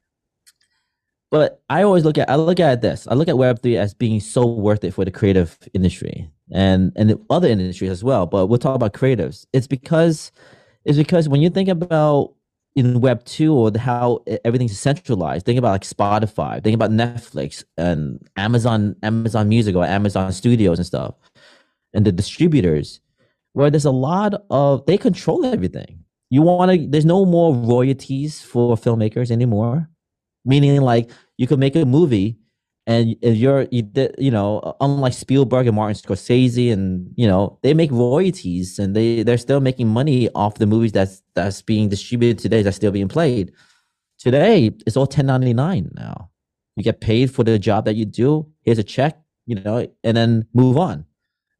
but 1.30 1.60
i 1.68 1.82
always 1.82 2.04
look 2.04 2.18
at 2.18 2.28
i 2.30 2.36
look 2.36 2.60
at 2.60 2.82
this. 2.82 3.06
I 3.08 3.14
look 3.14 3.28
at 3.28 3.34
web3 3.34 3.76
as 3.76 3.94
being 3.94 4.20
so 4.20 4.46
worth 4.46 4.84
it 4.84 4.92
for 4.92 5.04
the 5.04 5.10
creative 5.10 5.58
industry 5.72 6.30
and 6.52 6.92
and 6.96 7.10
the 7.10 7.20
other 7.30 7.48
industries 7.48 7.90
as 7.90 8.04
well. 8.04 8.26
But 8.26 8.46
we'll 8.46 8.58
talk 8.58 8.74
about 8.74 8.92
creatives. 8.92 9.46
It's 9.52 9.66
because 9.66 10.32
it's 10.84 10.98
because 10.98 11.28
when 11.28 11.40
you 11.40 11.50
think 11.50 11.68
about 11.68 12.34
in 12.76 13.00
Web 13.00 13.24
two 13.24 13.54
or 13.54 13.70
the, 13.70 13.80
how 13.80 14.22
everything's 14.44 14.78
centralized. 14.78 15.46
Think 15.46 15.58
about 15.58 15.72
like 15.72 15.82
Spotify. 15.82 16.62
Think 16.62 16.74
about 16.74 16.90
Netflix 16.90 17.64
and 17.76 18.20
Amazon, 18.36 18.94
Amazon 19.02 19.48
Music 19.48 19.74
or 19.74 19.84
Amazon 19.84 20.30
Studios 20.30 20.78
and 20.78 20.86
stuff, 20.86 21.14
and 21.94 22.04
the 22.04 22.12
distributors, 22.12 23.00
where 23.54 23.70
there's 23.70 23.86
a 23.86 23.90
lot 23.90 24.34
of 24.50 24.84
they 24.86 24.98
control 24.98 25.44
everything. 25.46 26.04
You 26.30 26.42
want 26.42 26.70
to. 26.70 26.86
There's 26.86 27.06
no 27.06 27.24
more 27.24 27.54
royalties 27.54 28.42
for 28.42 28.76
filmmakers 28.76 29.30
anymore. 29.30 29.88
Meaning, 30.44 30.80
like 30.82 31.10
you 31.38 31.46
could 31.46 31.58
make 31.58 31.74
a 31.74 31.84
movie 31.84 32.36
and 32.86 33.16
you're 33.20 33.66
you, 33.70 33.88
you 34.16 34.30
know 34.30 34.76
unlike 34.80 35.12
Spielberg 35.12 35.66
and 35.66 35.76
Martin 35.76 35.96
Scorsese 35.96 36.72
and 36.72 37.12
you 37.16 37.26
know 37.26 37.58
they 37.62 37.74
make 37.74 37.90
royalties 37.90 38.78
and 38.78 38.94
they 38.94 39.22
they're 39.22 39.38
still 39.38 39.60
making 39.60 39.88
money 39.88 40.28
off 40.34 40.54
the 40.54 40.66
movies 40.66 40.92
that's 40.92 41.22
that's 41.34 41.62
being 41.62 41.88
distributed 41.88 42.38
today 42.38 42.62
that's 42.62 42.76
still 42.76 42.92
being 42.92 43.08
played. 43.08 43.52
Today 44.18 44.72
it's 44.86 44.96
all 44.96 45.02
1099 45.02 45.90
now. 45.94 46.30
You 46.76 46.84
get 46.84 47.00
paid 47.00 47.30
for 47.30 47.42
the 47.42 47.58
job 47.58 47.84
that 47.86 47.96
you 47.96 48.04
do 48.04 48.46
here's 48.62 48.78
a 48.78 48.84
check 48.84 49.20
you 49.46 49.56
know 49.56 49.88
and 50.04 50.16
then 50.16 50.46
move 50.54 50.76
on. 50.76 51.04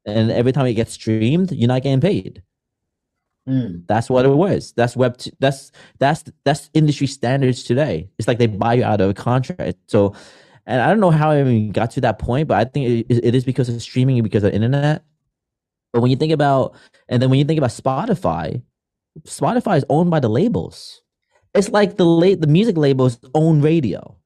And 0.04 0.30
every 0.30 0.52
time 0.52 0.66
it 0.66 0.75
gets 0.75 0.92
streamed 0.92 1.50
you're 1.52 1.68
not 1.68 1.83
getting 1.83 2.00
paid. 2.00 2.42
Mm. 3.49 3.87
that's 3.87 4.11
what 4.11 4.26
it 4.26 4.30
was. 4.30 4.73
That's 4.73 4.97
web 4.97 5.18
t- 5.18 5.33
that's 5.38 5.71
that's 6.00 6.25
that's 6.45 6.68
industry 6.75 7.06
standards 7.06 7.62
today. 7.62 8.11
It's 8.18 8.26
like 8.26 8.38
they 8.38 8.49
buy 8.49 8.75
you 8.75 8.85
out 8.85 9.00
of 9.00 9.11
a 9.11 9.14
contract. 9.14 9.78
So 9.87 10.14
and 10.67 10.81
I 10.81 10.89
don't 10.89 11.01
know 11.01 11.11
how 11.11 11.31
I 11.31 11.41
even 11.41 11.71
got 11.73 11.93
to 11.93 12.01
that 12.03 12.19
point, 12.19 12.49
but 12.49 12.59
I 12.59 12.65
think 12.65 13.07
it, 13.09 13.25
it 13.25 13.35
is 13.35 13.45
because 13.45 13.69
of 13.69 13.81
streaming 13.81 14.23
because 14.23 14.45
of 14.45 14.53
internet. 14.53 15.05
But 15.93 16.01
when 16.01 16.11
you 16.11 16.17
think 16.17 16.33
about, 16.33 16.75
and 17.09 17.23
then 17.23 17.31
when 17.31 17.39
you 17.39 17.45
think 17.45 17.59
about 17.59 17.71
Spotify, 17.71 18.63
Spotify 19.23 19.79
is 19.79 19.85
owned 19.89 20.11
by 20.11 20.21
the 20.21 20.29
labels. 20.29 21.03
It's 21.55 21.71
like 21.71 21.97
the 21.97 22.05
late 22.05 22.41
the 22.41 22.47
music 22.47 22.77
labels 22.77 23.19
own 23.35 23.63
radio, 23.63 24.17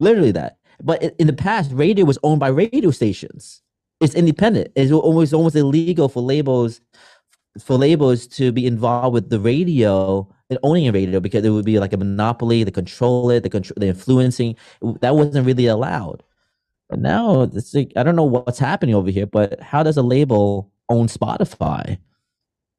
literally 0.00 0.32
that. 0.32 0.58
But 0.82 1.02
in 1.18 1.26
the 1.26 1.32
past, 1.32 1.70
radio 1.72 2.04
was 2.04 2.18
owned 2.22 2.40
by 2.40 2.48
radio 2.48 2.90
stations. 2.90 3.62
It's 4.00 4.14
independent. 4.14 4.70
It's 4.76 4.92
almost 4.92 5.34
almost 5.34 5.56
illegal 5.56 6.08
for 6.08 6.22
labels 6.22 6.80
for 7.60 7.76
labels 7.76 8.26
to 8.26 8.52
be 8.52 8.66
involved 8.66 9.14
with 9.14 9.30
the 9.30 9.40
radio 9.40 10.28
owning 10.62 10.88
a 10.88 10.92
radio 10.92 11.20
because 11.20 11.44
it 11.44 11.50
would 11.50 11.64
be 11.64 11.78
like 11.78 11.92
a 11.92 11.96
monopoly. 11.96 12.64
They 12.64 12.70
control 12.70 13.30
it. 13.30 13.42
The 13.42 13.50
control, 13.50 13.76
the 13.78 13.88
influencing. 13.88 14.56
That 15.00 15.14
wasn't 15.14 15.46
really 15.46 15.66
allowed. 15.66 16.22
But 16.88 17.00
now 17.00 17.42
it's 17.42 17.74
like 17.74 17.92
I 17.96 18.02
don't 18.02 18.16
know 18.16 18.24
what's 18.24 18.58
happening 18.58 18.94
over 18.94 19.10
here. 19.10 19.26
But 19.26 19.60
how 19.60 19.82
does 19.82 19.96
a 19.96 20.02
label 20.02 20.70
own 20.88 21.06
Spotify 21.06 21.98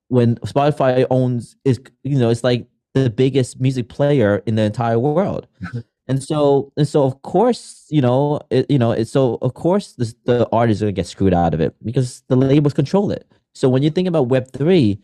when 0.07 0.35
Spotify 0.37 1.05
owns 1.11 1.55
is 1.63 1.79
you 2.03 2.17
know 2.17 2.29
it's 2.29 2.43
like 2.43 2.65
the 2.95 3.09
biggest 3.09 3.59
music 3.61 3.87
player 3.89 4.41
in 4.45 4.55
the 4.55 4.63
entire 4.63 4.97
world. 4.97 5.47
and 6.07 6.23
so 6.23 6.73
and 6.75 6.87
so 6.87 7.03
of 7.03 7.21
course 7.21 7.85
you 7.89 8.01
know 8.01 8.39
it, 8.49 8.69
you 8.69 8.79
know 8.79 8.91
it, 8.91 9.07
so 9.07 9.37
of 9.43 9.53
course 9.53 9.93
the, 9.93 10.11
the 10.25 10.49
artists 10.51 10.81
are 10.81 10.87
gonna 10.87 10.93
get 10.93 11.05
screwed 11.05 11.35
out 11.35 11.53
of 11.53 11.61
it 11.61 11.75
because 11.85 12.23
the 12.29 12.35
labels 12.35 12.73
control 12.73 13.11
it 13.11 13.31
so 13.53 13.69
when 13.69 13.83
you 13.83 13.91
think 13.91 14.07
about 14.07 14.27
web 14.27 14.51
3 14.51 14.99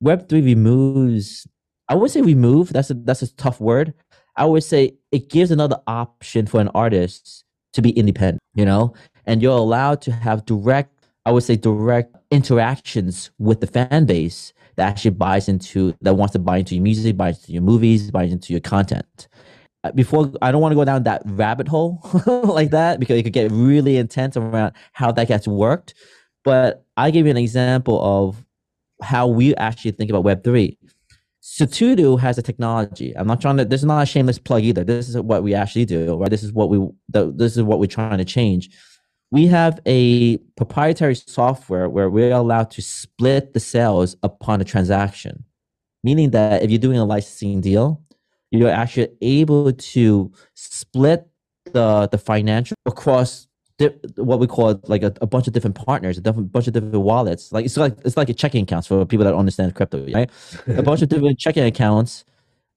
Web 0.00 0.28
three 0.28 0.42
removes. 0.42 1.46
I 1.88 1.94
would 1.94 2.10
say 2.10 2.20
remove. 2.20 2.72
That's 2.72 2.90
a 2.90 2.94
that's 2.94 3.22
a 3.22 3.34
tough 3.34 3.60
word. 3.60 3.94
I 4.36 4.44
would 4.44 4.64
say 4.64 4.94
it 5.12 5.30
gives 5.30 5.50
another 5.50 5.80
option 5.86 6.46
for 6.46 6.60
an 6.60 6.68
artist 6.68 7.44
to 7.74 7.82
be 7.82 7.90
independent. 7.90 8.40
You 8.54 8.64
know, 8.64 8.94
and 9.26 9.42
you're 9.42 9.56
allowed 9.56 10.02
to 10.02 10.12
have 10.12 10.44
direct. 10.46 10.92
I 11.24 11.32
would 11.32 11.42
say 11.42 11.56
direct 11.56 12.14
interactions 12.30 13.30
with 13.38 13.60
the 13.60 13.66
fan 13.66 14.06
base 14.06 14.52
that 14.76 14.88
actually 14.88 15.12
buys 15.12 15.48
into 15.48 15.94
that 16.02 16.14
wants 16.14 16.32
to 16.32 16.38
buy 16.38 16.58
into 16.58 16.74
your 16.74 16.82
music, 16.82 17.16
buys 17.16 17.38
into 17.40 17.52
your 17.52 17.62
movies, 17.62 18.10
buys 18.10 18.32
into 18.32 18.52
your 18.52 18.60
content. 18.60 19.28
Uh, 19.84 19.92
before 19.92 20.32
I 20.42 20.52
don't 20.52 20.60
want 20.60 20.72
to 20.72 20.76
go 20.76 20.84
down 20.84 21.04
that 21.04 21.22
rabbit 21.24 21.68
hole 21.68 22.00
like 22.26 22.70
that 22.70 22.98
because 23.00 23.18
it 23.18 23.22
could 23.22 23.32
get 23.32 23.50
really 23.52 23.96
intense 23.96 24.36
around 24.36 24.72
how 24.92 25.12
that 25.12 25.28
gets 25.28 25.46
worked. 25.48 25.94
But 26.44 26.84
I 26.96 27.10
give 27.10 27.26
you 27.26 27.30
an 27.30 27.36
example 27.36 28.00
of 28.02 28.44
how 29.02 29.26
we 29.26 29.54
actually 29.56 29.92
think 29.92 30.10
about 30.10 30.24
Web 30.24 30.44
three. 30.44 30.78
Sutudu 31.46 32.18
has 32.18 32.36
a 32.38 32.42
technology. 32.42 33.16
I'm 33.16 33.28
not 33.28 33.40
trying 33.40 33.56
to. 33.58 33.64
This 33.64 33.80
is 33.80 33.84
not 33.84 34.02
a 34.02 34.06
shameless 34.06 34.36
plug 34.36 34.64
either. 34.64 34.82
This 34.82 35.08
is 35.08 35.16
what 35.16 35.44
we 35.44 35.54
actually 35.54 35.84
do. 35.84 36.16
Right. 36.16 36.28
This 36.28 36.42
is 36.42 36.52
what 36.52 36.70
we. 36.70 36.84
This 37.08 37.56
is 37.56 37.62
what 37.62 37.78
we're 37.78 37.86
trying 37.86 38.18
to 38.18 38.24
change. 38.24 38.68
We 39.30 39.46
have 39.46 39.78
a 39.86 40.38
proprietary 40.56 41.14
software 41.14 41.88
where 41.88 42.10
we're 42.10 42.32
allowed 42.32 42.72
to 42.72 42.82
split 42.82 43.54
the 43.54 43.60
sales 43.60 44.16
upon 44.24 44.60
a 44.60 44.64
transaction, 44.64 45.44
meaning 46.02 46.30
that 46.30 46.64
if 46.64 46.70
you're 46.70 46.80
doing 46.80 46.98
a 46.98 47.04
licensing 47.04 47.60
deal, 47.60 48.02
you're 48.50 48.68
actually 48.68 49.10
able 49.22 49.72
to 49.72 50.32
split 50.54 51.28
the 51.72 52.08
the 52.10 52.18
financial 52.18 52.74
across 52.86 53.46
di- 53.78 53.94
what 54.16 54.40
we 54.40 54.46
call 54.46 54.80
like 54.86 55.02
a, 55.02 55.12
a, 55.20 55.26
bunch 55.26 55.46
of 55.46 55.52
different 55.52 55.76
partners, 55.76 56.18
a 56.18 56.20
different, 56.20 56.52
bunch 56.52 56.66
of 56.66 56.72
different 56.72 56.94
wallets. 56.94 57.52
Like 57.52 57.64
it's 57.64 57.76
like 57.76 57.96
it's 58.04 58.16
like 58.16 58.28
a 58.28 58.34
checking 58.34 58.62
accounts 58.62 58.86
for 58.86 59.04
people 59.04 59.24
that 59.24 59.34
understand 59.34 59.74
crypto, 59.74 60.06
right? 60.12 60.30
a 60.66 60.82
bunch 60.82 61.02
of 61.02 61.08
different 61.08 61.38
checking 61.38 61.64
accounts 61.64 62.24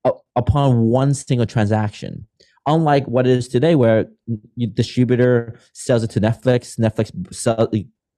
uh, 0.06 0.12
upon 0.36 0.82
one 0.82 1.14
single 1.14 1.46
transaction. 1.46 2.28
Unlike 2.66 3.08
what 3.08 3.26
it 3.26 3.32
is 3.32 3.48
today, 3.48 3.76
where 3.76 4.06
distributor 4.74 5.60
sells 5.74 6.04
it 6.04 6.12
to 6.12 6.22
Netflix, 6.22 6.78
Netflix 6.78 7.34
sell, 7.34 7.68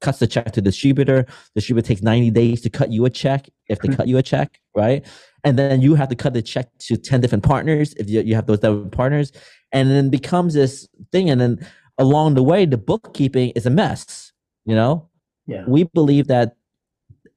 cuts 0.01 0.19
the 0.19 0.27
check 0.27 0.51
to 0.51 0.61
distributor. 0.61 1.25
Distributor 1.55 1.88
takes 1.88 2.01
90 2.01 2.31
days 2.31 2.61
to 2.61 2.69
cut 2.69 2.91
you 2.91 3.05
a 3.05 3.09
check 3.09 3.47
if 3.69 3.79
they 3.79 3.95
cut 3.95 4.07
you 4.07 4.17
a 4.17 4.23
check, 4.23 4.59
right? 4.75 5.05
And 5.43 5.57
then 5.57 5.81
you 5.81 5.95
have 5.95 6.09
to 6.09 6.15
cut 6.15 6.33
the 6.33 6.41
check 6.41 6.67
to 6.79 6.97
10 6.97 7.21
different 7.21 7.43
partners 7.43 7.93
if 7.93 8.09
you, 8.09 8.21
you 8.21 8.35
have 8.35 8.47
those 8.47 8.59
different 8.59 8.91
partners. 8.91 9.31
And 9.71 9.89
then 9.89 10.09
becomes 10.09 10.53
this 10.53 10.88
thing. 11.11 11.29
And 11.29 11.39
then 11.39 11.65
along 12.01 12.34
the 12.34 12.43
way, 12.43 12.65
the 12.65 12.77
bookkeeping 12.77 13.51
is 13.51 13.65
a 13.65 13.70
mess, 13.70 14.34
you 14.65 14.75
know? 14.75 15.08
Yeah. 15.46 15.63
We 15.67 15.84
believe 15.84 16.27
that 16.27 16.55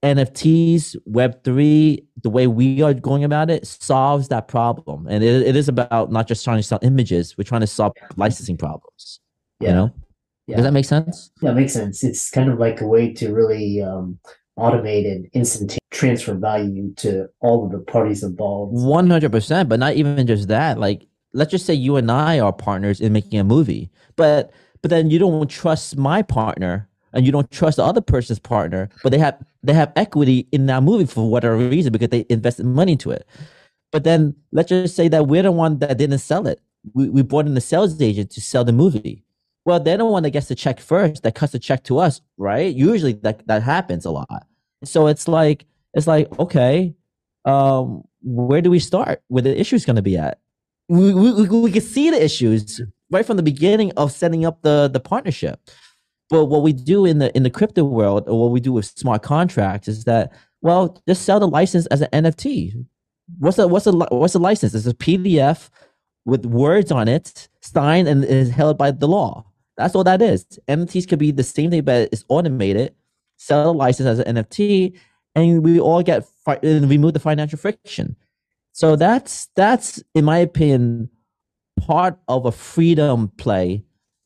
NFTs, 0.02 0.96
Web3, 1.08 2.04
the 2.22 2.30
way 2.30 2.46
we 2.46 2.82
are 2.82 2.94
going 2.94 3.24
about 3.24 3.50
it 3.50 3.66
solves 3.66 4.28
that 4.28 4.48
problem. 4.48 5.06
And 5.08 5.22
it, 5.22 5.46
it 5.46 5.54
is 5.54 5.68
about 5.68 6.10
not 6.10 6.26
just 6.26 6.44
trying 6.44 6.58
to 6.58 6.62
sell 6.62 6.78
images, 6.82 7.36
we're 7.36 7.44
trying 7.44 7.60
to 7.60 7.66
solve 7.66 7.92
licensing 8.16 8.56
problems. 8.56 9.20
Yeah. 9.60 9.68
You 9.68 9.74
know? 9.74 9.94
Yeah. 10.46 10.56
Does 10.56 10.64
that 10.64 10.72
make 10.72 10.84
sense? 10.84 11.30
Yeah, 11.40 11.52
it 11.52 11.54
makes 11.54 11.72
sense. 11.72 12.04
It's 12.04 12.30
kind 12.30 12.50
of 12.50 12.58
like 12.58 12.80
a 12.80 12.86
way 12.86 13.12
to 13.14 13.32
really 13.32 13.82
um, 13.82 14.18
automate 14.58 15.10
and 15.10 15.28
instant 15.32 15.78
transfer 15.90 16.34
value 16.34 16.92
to 16.96 17.28
all 17.40 17.64
of 17.64 17.72
the 17.72 17.78
parties 17.78 18.22
involved. 18.22 18.74
100%. 18.74 19.68
But 19.68 19.78
not 19.80 19.94
even 19.94 20.26
just 20.26 20.48
that. 20.48 20.78
Like, 20.78 21.06
let's 21.34 21.50
just 21.50 21.66
say 21.66 21.74
you 21.74 21.96
and 21.96 22.10
I 22.10 22.38
are 22.38 22.52
partners 22.52 23.00
in 23.00 23.12
making 23.12 23.38
a 23.38 23.44
movie, 23.44 23.90
but 24.16 24.52
but 24.80 24.90
then 24.90 25.10
you 25.10 25.18
don't 25.18 25.48
trust 25.48 25.96
my 25.96 26.22
partner 26.22 26.88
and 27.12 27.24
you 27.24 27.32
don't 27.32 27.50
trust 27.50 27.76
the 27.76 27.84
other 27.84 28.00
person's 28.00 28.38
partner, 28.38 28.88
but 29.02 29.10
they 29.10 29.18
have 29.18 29.38
they 29.62 29.72
have 29.72 29.92
equity 29.96 30.46
in 30.52 30.66
that 30.66 30.82
movie 30.82 31.06
for 31.06 31.28
whatever 31.30 31.56
reason 31.56 31.92
because 31.92 32.08
they 32.08 32.24
invested 32.30 32.66
money 32.66 32.92
into 32.92 33.10
it. 33.10 33.26
But 33.92 34.04
then 34.04 34.34
let's 34.52 34.68
just 34.68 34.96
say 34.96 35.08
that 35.08 35.26
we're 35.26 35.42
the 35.42 35.52
one 35.52 35.78
that 35.78 35.98
didn't 35.98 36.18
sell 36.18 36.46
it. 36.46 36.60
We, 36.92 37.08
we 37.08 37.22
brought 37.22 37.46
in 37.46 37.54
the 37.54 37.60
sales 37.60 38.00
agent 38.00 38.30
to 38.32 38.40
sell 38.40 38.64
the 38.64 38.72
movie. 38.72 39.24
Well, 39.64 39.80
they're 39.80 39.96
the 39.96 40.04
one 40.04 40.24
that 40.24 40.30
gets 40.30 40.48
the 40.48 40.54
check 40.54 40.80
first, 40.80 41.22
that 41.22 41.34
cuts 41.34 41.52
the 41.52 41.58
check 41.58 41.84
to 41.84 41.98
us, 41.98 42.20
right? 42.36 42.74
Usually 42.74 43.14
that 43.14 43.46
that 43.46 43.62
happens 43.62 44.04
a 44.04 44.10
lot. 44.10 44.46
So 44.84 45.06
it's 45.06 45.26
like 45.28 45.64
it's 45.94 46.06
like 46.06 46.38
okay, 46.38 46.94
um, 47.44 48.04
where 48.22 48.60
do 48.60 48.70
we 48.70 48.78
start? 48.78 49.22
Where 49.28 49.42
the 49.42 49.58
issue 49.58 49.76
is 49.76 49.86
going 49.86 49.96
to 49.96 50.02
be 50.02 50.16
at? 50.16 50.38
We, 50.88 51.14
we 51.14 51.48
we 51.48 51.72
can 51.72 51.80
see 51.80 52.10
the 52.10 52.22
issues 52.22 52.80
right 53.10 53.24
from 53.24 53.36
the 53.36 53.42
beginning 53.42 53.92
of 53.96 54.12
setting 54.12 54.44
up 54.44 54.62
the 54.62 54.88
the 54.92 55.00
partnership. 55.00 55.60
But 56.30 56.46
what 56.46 56.62
we 56.62 56.72
do 56.72 57.04
in 57.04 57.18
the 57.18 57.34
in 57.36 57.42
the 57.42 57.50
crypto 57.50 57.84
world, 57.84 58.28
or 58.28 58.40
what 58.40 58.50
we 58.50 58.60
do 58.60 58.72
with 58.72 58.86
smart 58.86 59.22
contracts, 59.22 59.88
is 59.88 60.04
that 60.04 60.32
well, 60.60 61.02
just 61.06 61.22
sell 61.22 61.40
the 61.40 61.48
license 61.48 61.86
as 61.86 62.00
an 62.00 62.08
NFT. 62.24 62.86
What's 63.38 63.58
a 63.58 63.68
what's 63.68 63.86
a 63.86 63.92
what's 63.92 64.34
a 64.34 64.38
license? 64.38 64.74
It's 64.74 64.86
a 64.86 64.94
PDF 64.94 65.70
with 66.24 66.46
words 66.46 66.90
on 66.90 67.08
it, 67.08 67.48
signed 67.60 68.08
and 68.08 68.24
is 68.24 68.50
held 68.50 68.78
by 68.78 68.90
the 68.90 69.06
law. 69.06 69.44
That's 69.76 69.94
all 69.94 70.04
that 70.04 70.22
is. 70.22 70.46
NFTs 70.68 71.08
could 71.08 71.18
be 71.18 71.32
the 71.32 71.42
same 71.42 71.70
thing, 71.70 71.82
but 71.82 72.08
it's 72.12 72.24
automated. 72.28 72.94
Sell 73.36 73.64
the 73.64 73.74
license 73.74 74.06
as 74.06 74.20
an 74.20 74.36
NFT, 74.36 74.98
and 75.34 75.62
we 75.62 75.80
all 75.80 76.02
get 76.02 76.24
fi- 76.44 76.60
remove 76.62 77.12
the 77.12 77.20
financial 77.20 77.58
friction. 77.58 78.16
So 78.74 78.96
that's 78.96 79.48
that's 79.54 80.02
in 80.16 80.24
my 80.24 80.38
opinion 80.38 81.08
part 81.78 82.18
of 82.26 82.44
a 82.44 82.50
freedom 82.50 83.28
play, 83.38 83.84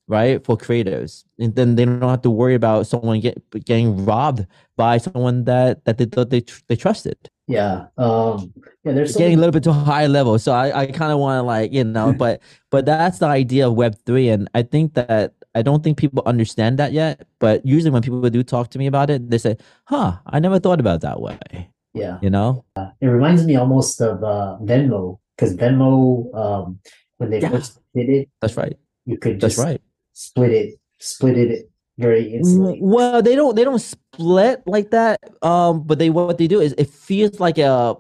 right, 0.09 0.43
for 0.43 0.57
creators. 0.57 1.27
And 1.39 1.55
then 1.55 1.77
they 1.77 1.85
don't 1.85 2.01
have 2.01 2.23
to 2.23 2.31
worry 2.31 2.55
about 2.55 2.87
someone 2.87 3.21
get, 3.21 3.39
getting 3.67 4.07
robbed 4.07 4.47
by 4.75 4.97
someone 4.97 5.45
that 5.45 5.85
that 5.85 5.99
they 5.99 6.07
thought 6.07 6.31
they 6.31 6.43
they 6.67 6.77
trusted. 6.77 7.19
Yeah, 7.47 7.89
um, 7.99 8.53
yeah. 8.85 8.93
There's 8.93 9.17
getting 9.17 9.37
a 9.37 9.39
little 9.39 9.53
bit 9.53 9.65
too 9.65 9.73
high 9.73 10.07
level, 10.07 10.39
so 10.39 10.53
I, 10.53 10.81
I 10.81 10.87
kind 10.87 11.13
of 11.13 11.19
want 11.19 11.39
to 11.39 11.43
like 11.43 11.71
you 11.71 11.85
know, 11.85 12.13
but 12.19 12.41
but 12.71 12.87
that's 12.87 13.19
the 13.19 13.27
idea 13.27 13.69
of 13.69 13.75
Web 13.75 13.97
three, 14.07 14.31
and 14.31 14.49
I 14.55 14.63
think 14.63 14.95
that 14.95 15.35
I 15.55 15.61
don't 15.61 15.85
think 15.85 15.99
people 15.99 16.23
understand 16.25 16.79
that 16.79 16.93
yet. 16.93 17.27
But 17.39 17.67
usually 17.67 17.91
when 17.91 18.01
people 18.01 18.21
do 18.31 18.43
talk 18.43 18.71
to 18.71 18.79
me 18.79 18.87
about 18.87 19.11
it, 19.11 19.29
they 19.29 19.39
say, 19.39 19.59
"Huh, 19.85 20.17
I 20.25 20.41
never 20.41 20.59
thought 20.59 20.81
about 20.81 21.03
that 21.03 21.21
way." 21.21 21.69
Yeah, 21.95 22.19
you 22.23 22.31
know, 22.31 22.65
uh, 22.77 22.91
it 23.01 23.07
reminds 23.07 23.45
me 23.45 23.57
almost 23.57 24.01
of 24.01 24.23
uh, 24.23 24.59
Venmo 24.63 25.19
because 25.37 25.57
Venmo, 25.57 26.33
um, 26.35 26.81
when 27.17 27.31
they 27.31 27.41
Yeah. 27.41 27.51
first 27.51 27.81
did 27.95 28.09
it, 28.09 28.29
that's 28.41 28.57
right. 28.57 28.77
you 29.07 29.17
could 29.19 29.41
That's 29.41 29.57
just 29.57 29.65
right. 29.67 29.81
split 30.13 30.51
it, 30.53 30.79
split 31.01 31.39
it 31.39 31.71
very 31.99 32.35
instantly. 32.35 32.79
Well, 32.81 33.23
they 33.23 33.35
don't 33.35 33.57
they 33.57 33.65
don't 33.65 33.81
split 33.81 34.63
like 34.67 34.91
that. 34.91 35.19
Um, 35.43 35.83
but 35.83 35.99
they 35.99 36.11
what 36.11 36.39
they 36.39 36.47
do 36.47 36.61
is 36.61 36.75
it 36.79 36.91
feels 36.91 37.41
like 37.41 37.59
a 37.59 37.97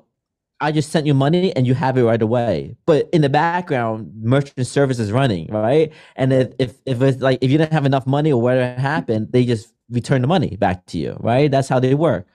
I 0.61 0.73
just 0.73 0.91
sent 0.91 1.07
you 1.07 1.15
money 1.15 1.55
and 1.55 1.67
you 1.67 1.75
have 1.75 1.97
it 1.97 2.03
right 2.05 2.21
away. 2.21 2.77
But 2.85 3.09
in 3.13 3.23
the 3.23 3.29
background, 3.29 4.11
merchant 4.21 4.67
service 4.67 4.99
is 4.99 5.13
running, 5.13 5.47
right? 5.53 5.93
And 6.17 6.33
if 6.33 6.53
if, 6.59 6.75
if 6.85 7.01
it's 7.03 7.23
like 7.23 7.39
if 7.41 7.51
you 7.51 7.59
didn't 7.59 7.73
have 7.73 7.87
enough 7.87 8.07
money 8.07 8.33
or 8.33 8.41
whatever 8.43 8.81
happened, 8.81 9.33
they 9.33 9.45
just 9.45 9.73
return 9.91 10.21
the 10.21 10.29
money 10.29 10.57
back 10.57 10.85
to 10.87 10.99
you, 10.99 11.17
right? 11.21 11.51
That's 11.51 11.69
how 11.69 11.81
they 11.81 11.95
work. 11.95 12.27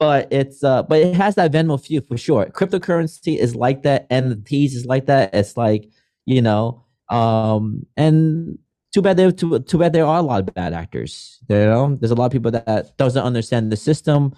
But 0.00 0.32
it's 0.32 0.64
uh 0.64 0.82
but 0.82 0.98
it 1.00 1.14
has 1.14 1.34
that 1.36 1.52
Venmo 1.52 1.80
feel 1.80 2.02
for 2.08 2.16
sure. 2.16 2.46
Cryptocurrency 2.46 3.36
is 3.36 3.54
like 3.54 3.82
that, 3.82 4.08
NFTs 4.10 4.72
is 4.72 4.86
like 4.86 5.06
that. 5.06 5.34
It's 5.34 5.56
like, 5.56 5.88
you 6.26 6.42
know, 6.42 6.84
um, 7.10 7.86
and 7.96 8.58
too 8.92 9.02
bad 9.02 9.18
there 9.18 9.30
too, 9.30 9.58
too 9.60 9.78
bad 9.78 9.92
there 9.92 10.06
are 10.06 10.18
a 10.18 10.22
lot 10.22 10.40
of 10.40 10.54
bad 10.54 10.72
actors. 10.72 11.38
You 11.48 11.56
know, 11.56 11.96
there's 12.00 12.10
a 12.10 12.14
lot 12.14 12.26
of 12.26 12.32
people 12.32 12.50
that 12.50 12.96
doesn't 12.96 13.22
understand 13.22 13.70
the 13.70 13.76
system 13.76 14.34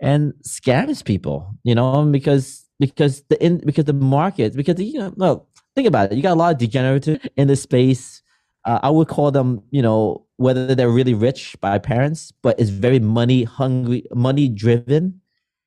and 0.00 0.34
scams 0.42 1.04
people. 1.04 1.54
You 1.62 1.76
know, 1.76 2.04
because 2.04 2.66
because 2.80 3.22
the 3.28 3.42
in 3.42 3.58
because 3.58 3.84
the 3.84 3.92
market 3.92 4.54
because 4.54 4.78
you 4.80 4.98
know 4.98 5.14
no 5.16 5.46
think 5.76 5.86
about 5.86 6.10
it. 6.10 6.16
You 6.16 6.22
got 6.22 6.34
a 6.34 6.40
lot 6.40 6.52
of 6.52 6.58
degenerative 6.58 7.24
in 7.36 7.46
this 7.46 7.62
space. 7.62 8.22
Uh, 8.64 8.80
I 8.82 8.90
would 8.90 9.06
call 9.06 9.30
them, 9.30 9.62
you 9.70 9.82
know, 9.82 10.25
whether 10.36 10.74
they're 10.74 10.90
really 10.90 11.14
rich 11.14 11.56
by 11.60 11.78
parents, 11.78 12.32
but 12.42 12.58
it's 12.60 12.70
very 12.70 12.98
money 13.00 13.44
hungry, 13.44 14.04
money 14.14 14.48
driven, 14.48 15.20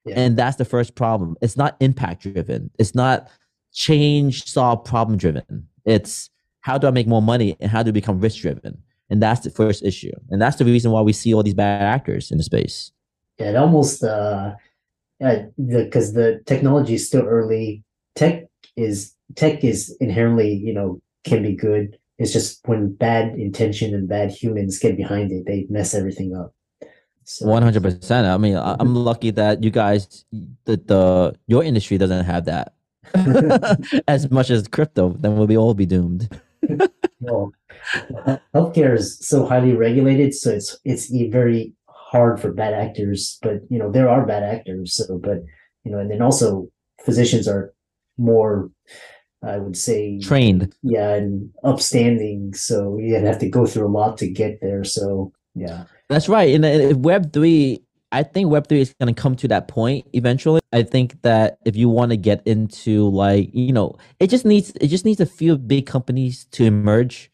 Yeah. 0.05 0.19
and 0.19 0.37
that's 0.37 0.57
the 0.57 0.65
first 0.65 0.95
problem. 0.95 1.35
It's 1.41 1.57
not 1.57 1.75
impact 1.79 2.23
driven. 2.23 2.69
It's 2.79 2.95
not 2.95 3.29
change 3.73 4.45
solve 4.45 4.83
problem 4.85 5.17
driven. 5.17 5.67
It's 5.85 6.29
how 6.61 6.77
do 6.77 6.87
I 6.87 6.91
make 6.91 7.07
more 7.07 7.21
money 7.21 7.55
and 7.59 7.71
how 7.71 7.83
do 7.83 7.89
I 7.89 7.91
become 7.91 8.19
rich 8.19 8.41
driven? 8.41 8.77
And 9.09 9.21
that's 9.21 9.41
the 9.41 9.49
first 9.49 9.83
issue. 9.83 10.11
And 10.29 10.41
that's 10.41 10.57
the 10.57 10.65
reason 10.65 10.91
why 10.91 11.01
we 11.01 11.13
see 11.13 11.33
all 11.33 11.43
these 11.43 11.53
bad 11.55 11.81
actors 11.81 12.31
in 12.31 12.37
the 12.37 12.43
space. 12.43 12.91
Yeah, 13.39 13.49
it 13.51 13.55
almost 13.55 14.03
uh, 14.03 14.53
yeah, 15.19 15.45
because 15.57 16.13
the 16.13 16.41
technology 16.45 16.95
is 16.95 17.07
still 17.07 17.23
early. 17.25 17.83
Tech 18.15 18.45
is 18.75 19.15
tech 19.35 19.63
is 19.63 19.95
inherently, 19.99 20.53
you 20.53 20.73
know, 20.73 21.01
can 21.23 21.43
be 21.43 21.55
good. 21.55 21.97
It's 22.19 22.31
just 22.31 22.59
when 22.67 22.93
bad 22.93 23.35
intention 23.35 23.95
and 23.95 24.07
bad 24.07 24.31
humans 24.31 24.77
get 24.77 24.97
behind 24.97 25.31
it, 25.31 25.45
they 25.47 25.65
mess 25.69 25.95
everything 25.95 26.35
up. 26.35 26.53
One 27.41 27.63
hundred 27.63 27.83
percent. 27.83 28.27
I 28.27 28.37
mean, 28.37 28.57
I'm 28.57 28.95
lucky 28.95 29.31
that 29.31 29.63
you 29.63 29.71
guys, 29.71 30.25
the, 30.65 30.77
the 30.77 31.35
your 31.47 31.63
industry 31.63 31.97
doesn't 31.97 32.25
have 32.25 32.45
that 32.45 32.73
as 34.07 34.29
much 34.31 34.49
as 34.49 34.67
crypto. 34.67 35.09
Then 35.09 35.37
we'll 35.37 35.47
be 35.47 35.57
all 35.57 35.73
be 35.73 35.85
doomed. 35.85 36.29
well, 37.19 37.51
healthcare 38.53 38.95
is 38.95 39.17
so 39.19 39.45
highly 39.45 39.73
regulated, 39.73 40.33
so 40.33 40.51
it's 40.51 40.77
it's 40.83 41.09
very 41.09 41.73
hard 41.87 42.41
for 42.41 42.51
bad 42.51 42.73
actors. 42.73 43.37
But 43.41 43.61
you 43.69 43.77
know, 43.77 43.91
there 43.91 44.09
are 44.09 44.25
bad 44.25 44.43
actors. 44.43 44.95
So, 44.95 45.17
but 45.19 45.43
you 45.83 45.91
know, 45.91 45.99
and 45.99 46.09
then 46.11 46.21
also 46.21 46.69
physicians 47.03 47.47
are 47.47 47.73
more, 48.17 48.69
I 49.41 49.57
would 49.57 49.77
say, 49.77 50.19
trained. 50.19 50.73
Yeah, 50.83 51.13
and 51.13 51.49
upstanding. 51.63 52.53
So 52.53 52.97
you 52.97 53.15
have 53.15 53.39
to 53.39 53.49
go 53.49 53.65
through 53.65 53.87
a 53.87 53.89
lot 53.89 54.17
to 54.19 54.27
get 54.27 54.59
there. 54.61 54.83
So 54.83 55.31
yeah, 55.55 55.85
that's 56.09 56.27
right. 56.29 56.49
Uh, 56.49 56.67
in 56.67 57.01
Web 57.01 57.31
three, 57.31 57.81
I 58.11 58.23
think 58.23 58.49
Web 58.49 58.67
three 58.67 58.81
is 58.81 58.93
going 58.99 59.13
to 59.13 59.21
come 59.21 59.35
to 59.37 59.47
that 59.47 59.67
point 59.67 60.07
eventually. 60.13 60.61
I 60.73 60.83
think 60.83 61.21
that 61.21 61.57
if 61.65 61.75
you 61.75 61.89
want 61.89 62.11
to 62.11 62.17
get 62.17 62.45
into 62.45 63.09
like 63.09 63.49
you 63.53 63.71
know, 63.71 63.97
it 64.19 64.29
just 64.29 64.45
needs 64.45 64.71
it 64.81 64.87
just 64.87 65.05
needs 65.05 65.21
a 65.21 65.25
few 65.25 65.57
big 65.57 65.85
companies 65.85 66.45
to 66.51 66.65
emerge, 66.65 67.31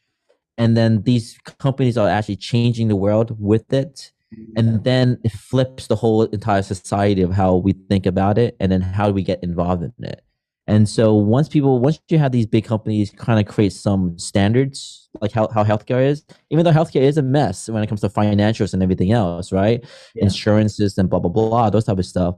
and 0.58 0.78
then 0.78 1.02
these 1.04 1.40
companies 1.60 1.98
are 1.98 2.08
actually 2.08 2.38
changing 2.38 2.88
the 2.88 2.96
world 2.96 3.36
with 3.40 3.74
it, 3.74 4.12
and 4.56 4.84
then 4.84 5.18
it 5.24 5.32
flips 5.32 5.88
the 5.88 5.96
whole 5.96 6.24
entire 6.24 6.62
society 6.62 7.24
of 7.24 7.32
how 7.32 7.56
we 7.56 7.74
think 7.90 8.06
about 8.06 8.38
it, 8.38 8.56
and 8.60 8.72
then 8.72 8.82
how 8.82 9.08
do 9.08 9.14
we 9.14 9.24
get 9.24 9.44
involved 9.44 9.82
in 9.82 9.94
it. 10.04 10.22
And 10.68 10.90
so 10.90 11.14
once 11.14 11.48
people, 11.48 11.80
once 11.80 12.00
you 12.10 12.18
have 12.18 12.32
these 12.32 12.48
big 12.48 12.66
companies 12.66 13.12
kind 13.12 13.40
of 13.40 13.54
create 13.54 13.72
some 13.72 14.18
standards, 14.18 15.10
like 15.22 15.32
how, 15.32 15.48
how 15.50 15.64
healthcare 15.64 16.04
is, 16.04 16.26
even 16.50 16.66
though 16.66 16.72
healthcare 16.72 17.02
is 17.02 17.18
a 17.18 17.22
mess 17.22 17.70
when 17.70 17.84
it 17.84 17.88
comes 17.88 18.02
to 18.02 18.10
financials 18.10 18.74
and 18.74 18.82
everything 18.82 19.12
else, 19.12 19.52
right? 19.52 19.86
Yeah. 20.16 20.24
Insurances 20.24 20.98
and 20.98 21.10
blah, 21.10 21.20
blah, 21.20 21.30
blah, 21.30 21.70
those 21.70 21.86
type 21.86 22.00
of 22.00 22.06
stuff. 22.06 22.36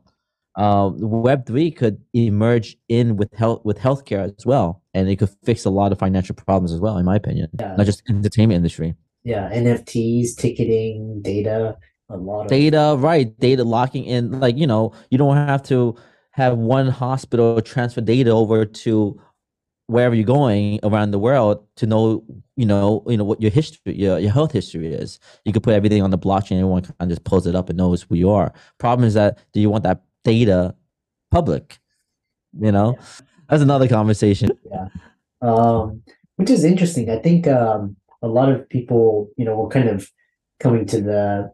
Um, 0.58 1.00
Web3 1.00 1.76
could 1.76 2.02
emerge 2.14 2.78
in 2.90 3.16
with 3.16 3.32
health, 3.34 3.62
with 3.64 3.80
healthcare 3.80 4.34
as 4.38 4.46
well. 4.46 4.82
And 4.94 5.08
it 5.08 5.18
could 5.18 5.30
fix 5.46 5.64
a 5.64 5.70
lot 5.70 5.92
of 5.92 6.00
financial 6.00 6.36
problems 6.36 6.74
as 6.74 6.82
well, 6.82 6.98
in 6.98 7.06
my 7.06 7.16
opinion, 7.16 7.50
yeah. 7.58 7.76
not 7.78 7.86
just 7.86 8.04
entertainment 8.10 8.58
industry. 8.58 8.96
Yeah. 9.24 9.50
NFTs, 9.52 10.36
ticketing, 10.36 11.22
data, 11.22 11.78
a 12.10 12.18
lot 12.18 12.44
of 12.44 12.48
data, 12.48 12.96
right. 12.98 13.38
Data 13.40 13.64
locking 13.64 14.04
in, 14.04 14.40
like, 14.40 14.58
you 14.58 14.68
know, 14.68 14.94
you 15.12 15.18
don't 15.18 15.38
have 15.38 15.64
to, 15.64 15.96
have 16.38 16.56
one 16.56 16.88
hospital 16.88 17.60
transfer 17.62 18.00
data 18.00 18.30
over 18.30 18.64
to 18.64 19.20
wherever 19.88 20.14
you're 20.14 20.24
going 20.24 20.80
around 20.84 21.10
the 21.10 21.18
world 21.18 21.66
to 21.78 21.88
know 21.88 22.24
you 22.56 22.66
know 22.66 23.04
you 23.08 23.18
know 23.18 23.24
what 23.24 23.42
your 23.42 23.50
history 23.50 23.96
your, 23.96 24.20
your 24.20 24.32
health 24.32 24.52
history 24.52 24.94
is. 24.94 25.20
You 25.46 25.52
could 25.52 25.64
put 25.64 25.74
everything 25.74 26.04
on 26.04 26.12
the 26.12 26.18
blockchain. 26.18 26.60
Everyone 26.60 26.84
can 26.84 27.10
just 27.10 27.24
pulls 27.24 27.48
it 27.48 27.56
up 27.56 27.70
and 27.70 27.78
knows 27.78 28.04
who 28.04 28.16
you 28.16 28.30
are. 28.30 28.54
Problem 28.78 29.08
is 29.08 29.16
that 29.16 29.40
do 29.52 29.60
you 29.60 29.70
want 29.72 29.84
that 29.84 30.04
data 30.24 30.76
public? 31.32 31.80
You 32.60 32.72
know? 32.72 32.94
Yeah. 32.98 33.06
that's 33.50 33.64
another 33.64 33.88
conversation. 33.88 34.52
Yeah. 34.72 34.88
Um 35.42 36.04
which 36.36 36.52
is 36.52 36.64
interesting. 36.64 37.10
I 37.10 37.18
think 37.18 37.48
um 37.48 37.96
a 38.22 38.28
lot 38.28 38.50
of 38.50 38.70
people 38.70 39.32
you 39.38 39.46
know 39.46 39.60
we're 39.60 39.70
kind 39.70 39.90
of 39.90 40.12
coming 40.60 40.86
to 40.86 41.02
the 41.02 41.52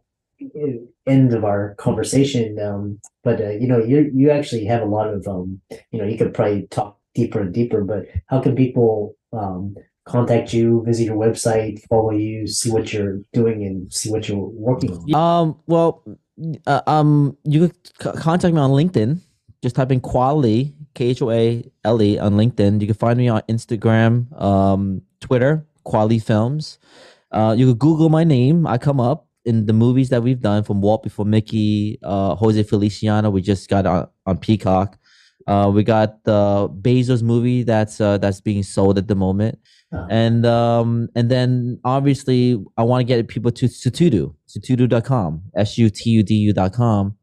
end 1.07 1.33
of 1.33 1.43
our 1.43 1.75
conversation. 1.75 2.59
Um, 2.59 2.99
but 3.23 3.41
uh, 3.41 3.51
you 3.51 3.67
know, 3.67 3.83
you 3.83 4.11
you 4.13 4.31
actually 4.31 4.65
have 4.65 4.81
a 4.81 4.85
lot 4.85 5.07
of 5.07 5.27
um, 5.27 5.61
you 5.91 5.99
know, 5.99 6.05
you 6.05 6.17
could 6.17 6.33
probably 6.33 6.67
talk 6.67 6.97
deeper 7.15 7.41
and 7.41 7.53
deeper. 7.53 7.83
But 7.83 8.05
how 8.27 8.41
can 8.41 8.55
people 8.55 9.15
um, 9.31 9.75
contact 10.05 10.53
you, 10.53 10.83
visit 10.85 11.05
your 11.05 11.17
website, 11.17 11.85
follow 11.87 12.11
you, 12.11 12.47
see 12.47 12.71
what 12.71 12.93
you're 12.93 13.19
doing, 13.33 13.65
and 13.65 13.91
see 13.93 14.11
what 14.11 14.27
you're 14.27 14.37
working 14.37 14.91
on? 14.91 15.15
Um, 15.15 15.59
well, 15.67 16.03
uh, 16.67 16.81
um, 16.87 17.37
you 17.43 17.69
could 17.69 18.17
contact 18.17 18.53
me 18.53 18.59
on 18.59 18.71
LinkedIn. 18.71 19.19
Just 19.61 19.75
type 19.75 19.91
in 19.91 20.01
Khoa 20.01 20.35
Le 20.35 20.71
K 20.93 21.05
H 21.05 21.21
O 21.21 21.31
A 21.31 21.63
L 21.85 22.01
E 22.01 22.19
on 22.19 22.33
LinkedIn. 22.33 22.81
You 22.81 22.87
can 22.87 22.95
find 22.95 23.17
me 23.17 23.29
on 23.29 23.41
Instagram, 23.43 24.41
um, 24.41 25.01
Twitter, 25.21 25.65
Khoa 25.85 26.09
Le 26.09 26.19
Films. 26.19 26.79
Uh, 27.31 27.55
you 27.57 27.67
could 27.67 27.79
Google 27.79 28.09
my 28.09 28.23
name. 28.23 28.67
I 28.67 28.77
come 28.77 28.99
up 28.99 29.27
in 29.45 29.65
the 29.65 29.73
movies 29.73 30.09
that 30.09 30.23
we've 30.23 30.39
done 30.39 30.63
from 30.63 30.81
Walt 30.81 31.03
Before 31.03 31.25
Mickey, 31.25 31.99
uh, 32.03 32.35
Jose 32.35 32.61
Feliciano, 32.63 33.29
we 33.29 33.41
just 33.41 33.69
got 33.69 33.85
on, 33.85 34.07
on 34.25 34.37
Peacock. 34.37 34.97
Uh, 35.45 35.69
we 35.73 35.83
got 35.83 36.23
the 36.23 36.69
Bezos 36.81 37.21
movie 37.21 37.63
that's 37.63 37.99
uh, 37.99 38.17
that's 38.17 38.39
being 38.39 38.63
sold 38.63 38.97
at 38.97 39.09
the 39.09 39.15
moment, 39.15 39.59
oh. 39.91 40.07
and 40.09 40.45
um, 40.45 41.09
and 41.15 41.29
then 41.29 41.79
obviously 41.83 42.63
I 42.77 42.83
want 42.83 43.01
to 43.01 43.03
get 43.03 43.27
people 43.27 43.51
to 43.51 43.65
Sutudu, 43.65 44.33
sutudu.com, 44.47 45.43
s 45.55 45.77
u 45.77 45.89
t 45.89 46.11
u 46.11 46.23
d 46.23 46.35
u.com, 46.35 47.17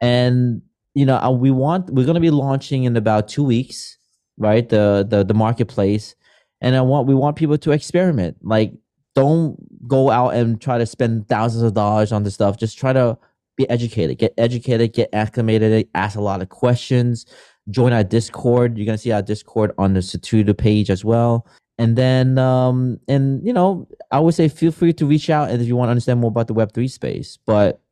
and 0.00 0.62
you 0.94 1.04
know 1.04 1.16
uh, 1.16 1.30
we 1.30 1.50
want 1.50 1.90
we're 1.90 2.06
going 2.06 2.14
to 2.14 2.20
be 2.20 2.30
launching 2.30 2.84
in 2.84 2.96
about 2.96 3.28
two 3.28 3.44
weeks, 3.44 3.98
right? 4.38 4.66
The 4.66 5.06
the 5.06 5.22
the 5.22 5.34
marketplace, 5.34 6.14
and 6.62 6.74
I 6.74 6.80
want 6.80 7.06
we 7.06 7.14
want 7.14 7.36
people 7.36 7.58
to 7.58 7.72
experiment, 7.72 8.38
like 8.42 8.72
don't 9.14 9.56
go 9.92 10.08
out 10.08 10.30
and 10.30 10.58
try 10.58 10.78
to 10.78 10.86
spend 10.86 11.28
thousands 11.28 11.62
of 11.62 11.74
dollars 11.74 12.12
on 12.12 12.22
this 12.22 12.32
stuff. 12.32 12.56
Just 12.56 12.78
try 12.78 12.94
to 12.94 13.18
be 13.58 13.68
educated, 13.68 14.16
get 14.16 14.32
educated, 14.38 14.94
get 14.94 15.10
acclimated, 15.12 15.86
ask 15.94 16.16
a 16.16 16.22
lot 16.22 16.40
of 16.40 16.48
questions, 16.48 17.26
join 17.68 17.92
our 17.92 18.02
Discord. 18.02 18.78
You're 18.78 18.86
gonna 18.86 18.96
see 18.96 19.12
our 19.12 19.20
Discord 19.20 19.72
on 19.76 19.92
the 19.92 20.00
Sutudu 20.00 20.56
page 20.56 20.88
as 20.88 21.04
well. 21.04 21.46
And 21.76 21.94
then, 21.94 22.38
um, 22.38 23.00
and 23.06 23.46
you 23.46 23.52
know, 23.52 23.86
I 24.10 24.18
would 24.18 24.32
say 24.32 24.48
feel 24.48 24.72
free 24.72 24.94
to 24.94 25.04
reach 25.04 25.28
out 25.28 25.50
if 25.50 25.60
you 25.66 25.76
want 25.76 25.88
to 25.88 25.90
understand 25.90 26.20
more 26.20 26.30
about 26.30 26.46
the 26.46 26.54
Web 26.54 26.72
three 26.72 26.88
space. 26.88 27.38
But 27.44 27.82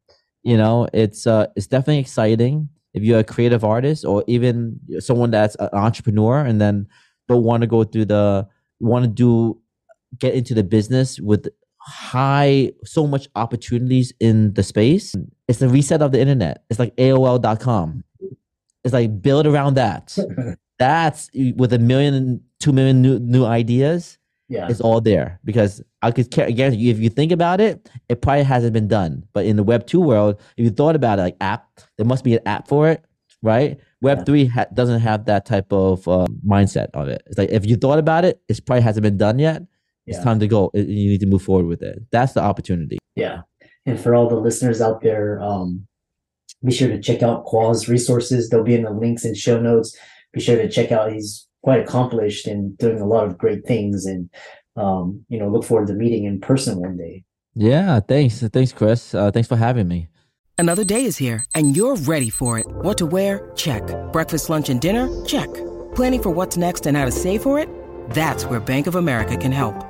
you 0.42 0.56
know, 0.56 0.88
it's 0.94 1.26
uh, 1.26 1.48
it's 1.54 1.66
definitely 1.66 1.98
exciting 1.98 2.70
if 2.94 3.02
you're 3.02 3.18
a 3.18 3.24
creative 3.24 3.62
artist 3.62 4.06
or 4.06 4.24
even 4.26 4.80
someone 5.00 5.30
that's 5.30 5.54
an 5.56 5.68
entrepreneur 5.74 6.38
and 6.46 6.62
then 6.62 6.88
don't 7.28 7.44
want 7.44 7.60
to 7.60 7.66
go 7.66 7.84
through 7.84 8.06
the 8.06 8.48
want 8.80 9.04
to 9.04 9.10
do 9.10 9.60
get 10.18 10.34
into 10.34 10.54
the 10.54 10.64
business 10.64 11.20
with 11.20 11.46
high 11.80 12.72
so 12.84 13.06
much 13.06 13.28
opportunities 13.34 14.12
in 14.20 14.54
the 14.54 14.62
space. 14.62 15.14
It's 15.48 15.58
the 15.58 15.68
reset 15.68 16.02
of 16.02 16.12
the 16.12 16.20
internet. 16.20 16.64
It's 16.70 16.78
like 16.78 16.94
aol.com 16.96 18.04
it's 18.84 18.94
like 18.94 19.20
build 19.22 19.46
around 19.46 19.74
that. 19.74 20.16
That's 20.78 21.30
with 21.56 21.72
a 21.72 21.78
million 21.78 22.42
two 22.58 22.72
million 22.72 23.02
new, 23.02 23.18
new 23.18 23.44
ideas 23.44 24.18
yeah. 24.48 24.66
it's 24.68 24.80
all 24.80 25.00
there. 25.00 25.38
Because 25.44 25.82
i 26.02 26.10
could 26.10 26.30
guarantee 26.30 26.76
you 26.76 26.90
if 26.90 26.98
you 26.98 27.10
think 27.10 27.32
about 27.32 27.60
it 27.60 27.90
it 28.08 28.22
probably 28.22 28.44
hasn't 28.44 28.72
been 28.72 28.88
done. 28.88 29.24
But 29.32 29.44
in 29.46 29.56
the 29.56 29.62
web 29.62 29.86
2 29.86 30.00
world 30.00 30.40
if 30.56 30.64
you 30.64 30.70
thought 30.70 30.96
about 30.96 31.18
it 31.18 31.22
like 31.22 31.36
app 31.40 31.68
there 31.96 32.06
must 32.06 32.24
be 32.24 32.34
an 32.34 32.46
app 32.46 32.68
for 32.68 32.88
it 32.88 33.04
right? 33.42 33.78
Web 34.02 34.18
yeah. 34.18 34.24
3 34.24 34.46
ha- 34.46 34.66
doesn't 34.74 35.00
have 35.00 35.24
that 35.24 35.46
type 35.46 35.72
of 35.72 36.06
uh, 36.06 36.26
mindset 36.46 36.88
of 36.92 37.08
it. 37.08 37.22
It's 37.26 37.38
like 37.38 37.50
if 37.50 37.64
you 37.64 37.76
thought 37.76 37.98
about 37.98 38.24
it 38.24 38.40
it 38.48 38.64
probably 38.64 38.82
hasn't 38.82 39.02
been 39.02 39.18
done 39.18 39.38
yet 39.38 39.62
it's 40.10 40.24
time 40.24 40.40
to 40.40 40.48
go. 40.48 40.70
You 40.74 40.84
need 40.84 41.20
to 41.20 41.26
move 41.26 41.42
forward 41.42 41.66
with 41.66 41.82
it. 41.82 42.02
That's 42.10 42.32
the 42.32 42.42
opportunity. 42.42 42.98
Yeah. 43.16 43.42
And 43.86 43.98
for 43.98 44.14
all 44.14 44.28
the 44.28 44.36
listeners 44.36 44.80
out 44.80 45.02
there, 45.02 45.40
um, 45.40 45.86
be 46.64 46.72
sure 46.72 46.88
to 46.88 47.00
check 47.00 47.22
out 47.22 47.46
Khoa 47.46 47.68
Le's 47.72 47.88
resources. 47.88 48.48
They'll 48.48 48.64
be 48.64 48.74
in 48.74 48.82
the 48.82 48.90
links 48.90 49.24
and 49.24 49.36
show 49.36 49.60
notes. 49.60 49.96
Be 50.32 50.40
sure 50.40 50.56
to 50.56 50.68
check 50.68 50.92
out. 50.92 51.12
He's 51.12 51.46
quite 51.62 51.80
accomplished 51.80 52.46
and 52.46 52.76
doing 52.78 53.00
a 53.00 53.06
lot 53.06 53.26
of 53.26 53.38
great 53.38 53.66
things. 53.66 54.06
And 54.06 54.30
um, 54.76 55.24
you 55.28 55.38
know, 55.38 55.48
look 55.48 55.64
forward 55.64 55.88
to 55.88 55.94
meeting 55.94 56.24
in 56.24 56.40
person 56.40 56.78
one 56.78 56.96
day. 56.96 57.24
Yeah, 57.54 58.00
thanks. 58.00 58.40
Thanks, 58.40 58.72
Chris. 58.72 59.14
Uh, 59.14 59.30
thanks 59.30 59.48
for 59.48 59.56
having 59.56 59.88
me. 59.88 60.08
Another 60.58 60.84
day 60.84 61.06
is 61.06 61.16
here 61.16 61.44
and 61.54 61.74
you're 61.76 61.96
ready 61.96 62.30
for 62.30 62.58
it. 62.58 62.66
What 62.68 62.98
to 62.98 63.06
wear? 63.06 63.50
Check. 63.56 63.82
Breakfast, 64.12 64.50
lunch, 64.50 64.68
and 64.68 64.80
dinner? 64.80 65.08
Check. 65.24 65.52
Planning 65.94 66.22
for 66.22 66.30
what's 66.30 66.56
next 66.56 66.86
and 66.86 66.96
how 66.96 67.06
to 67.06 67.10
save 67.10 67.42
for 67.42 67.58
it? 67.58 67.68
That's 68.10 68.44
where 68.44 68.60
Bank 68.60 68.86
of 68.86 68.94
America 68.94 69.36
can 69.36 69.52
help. 69.52 69.89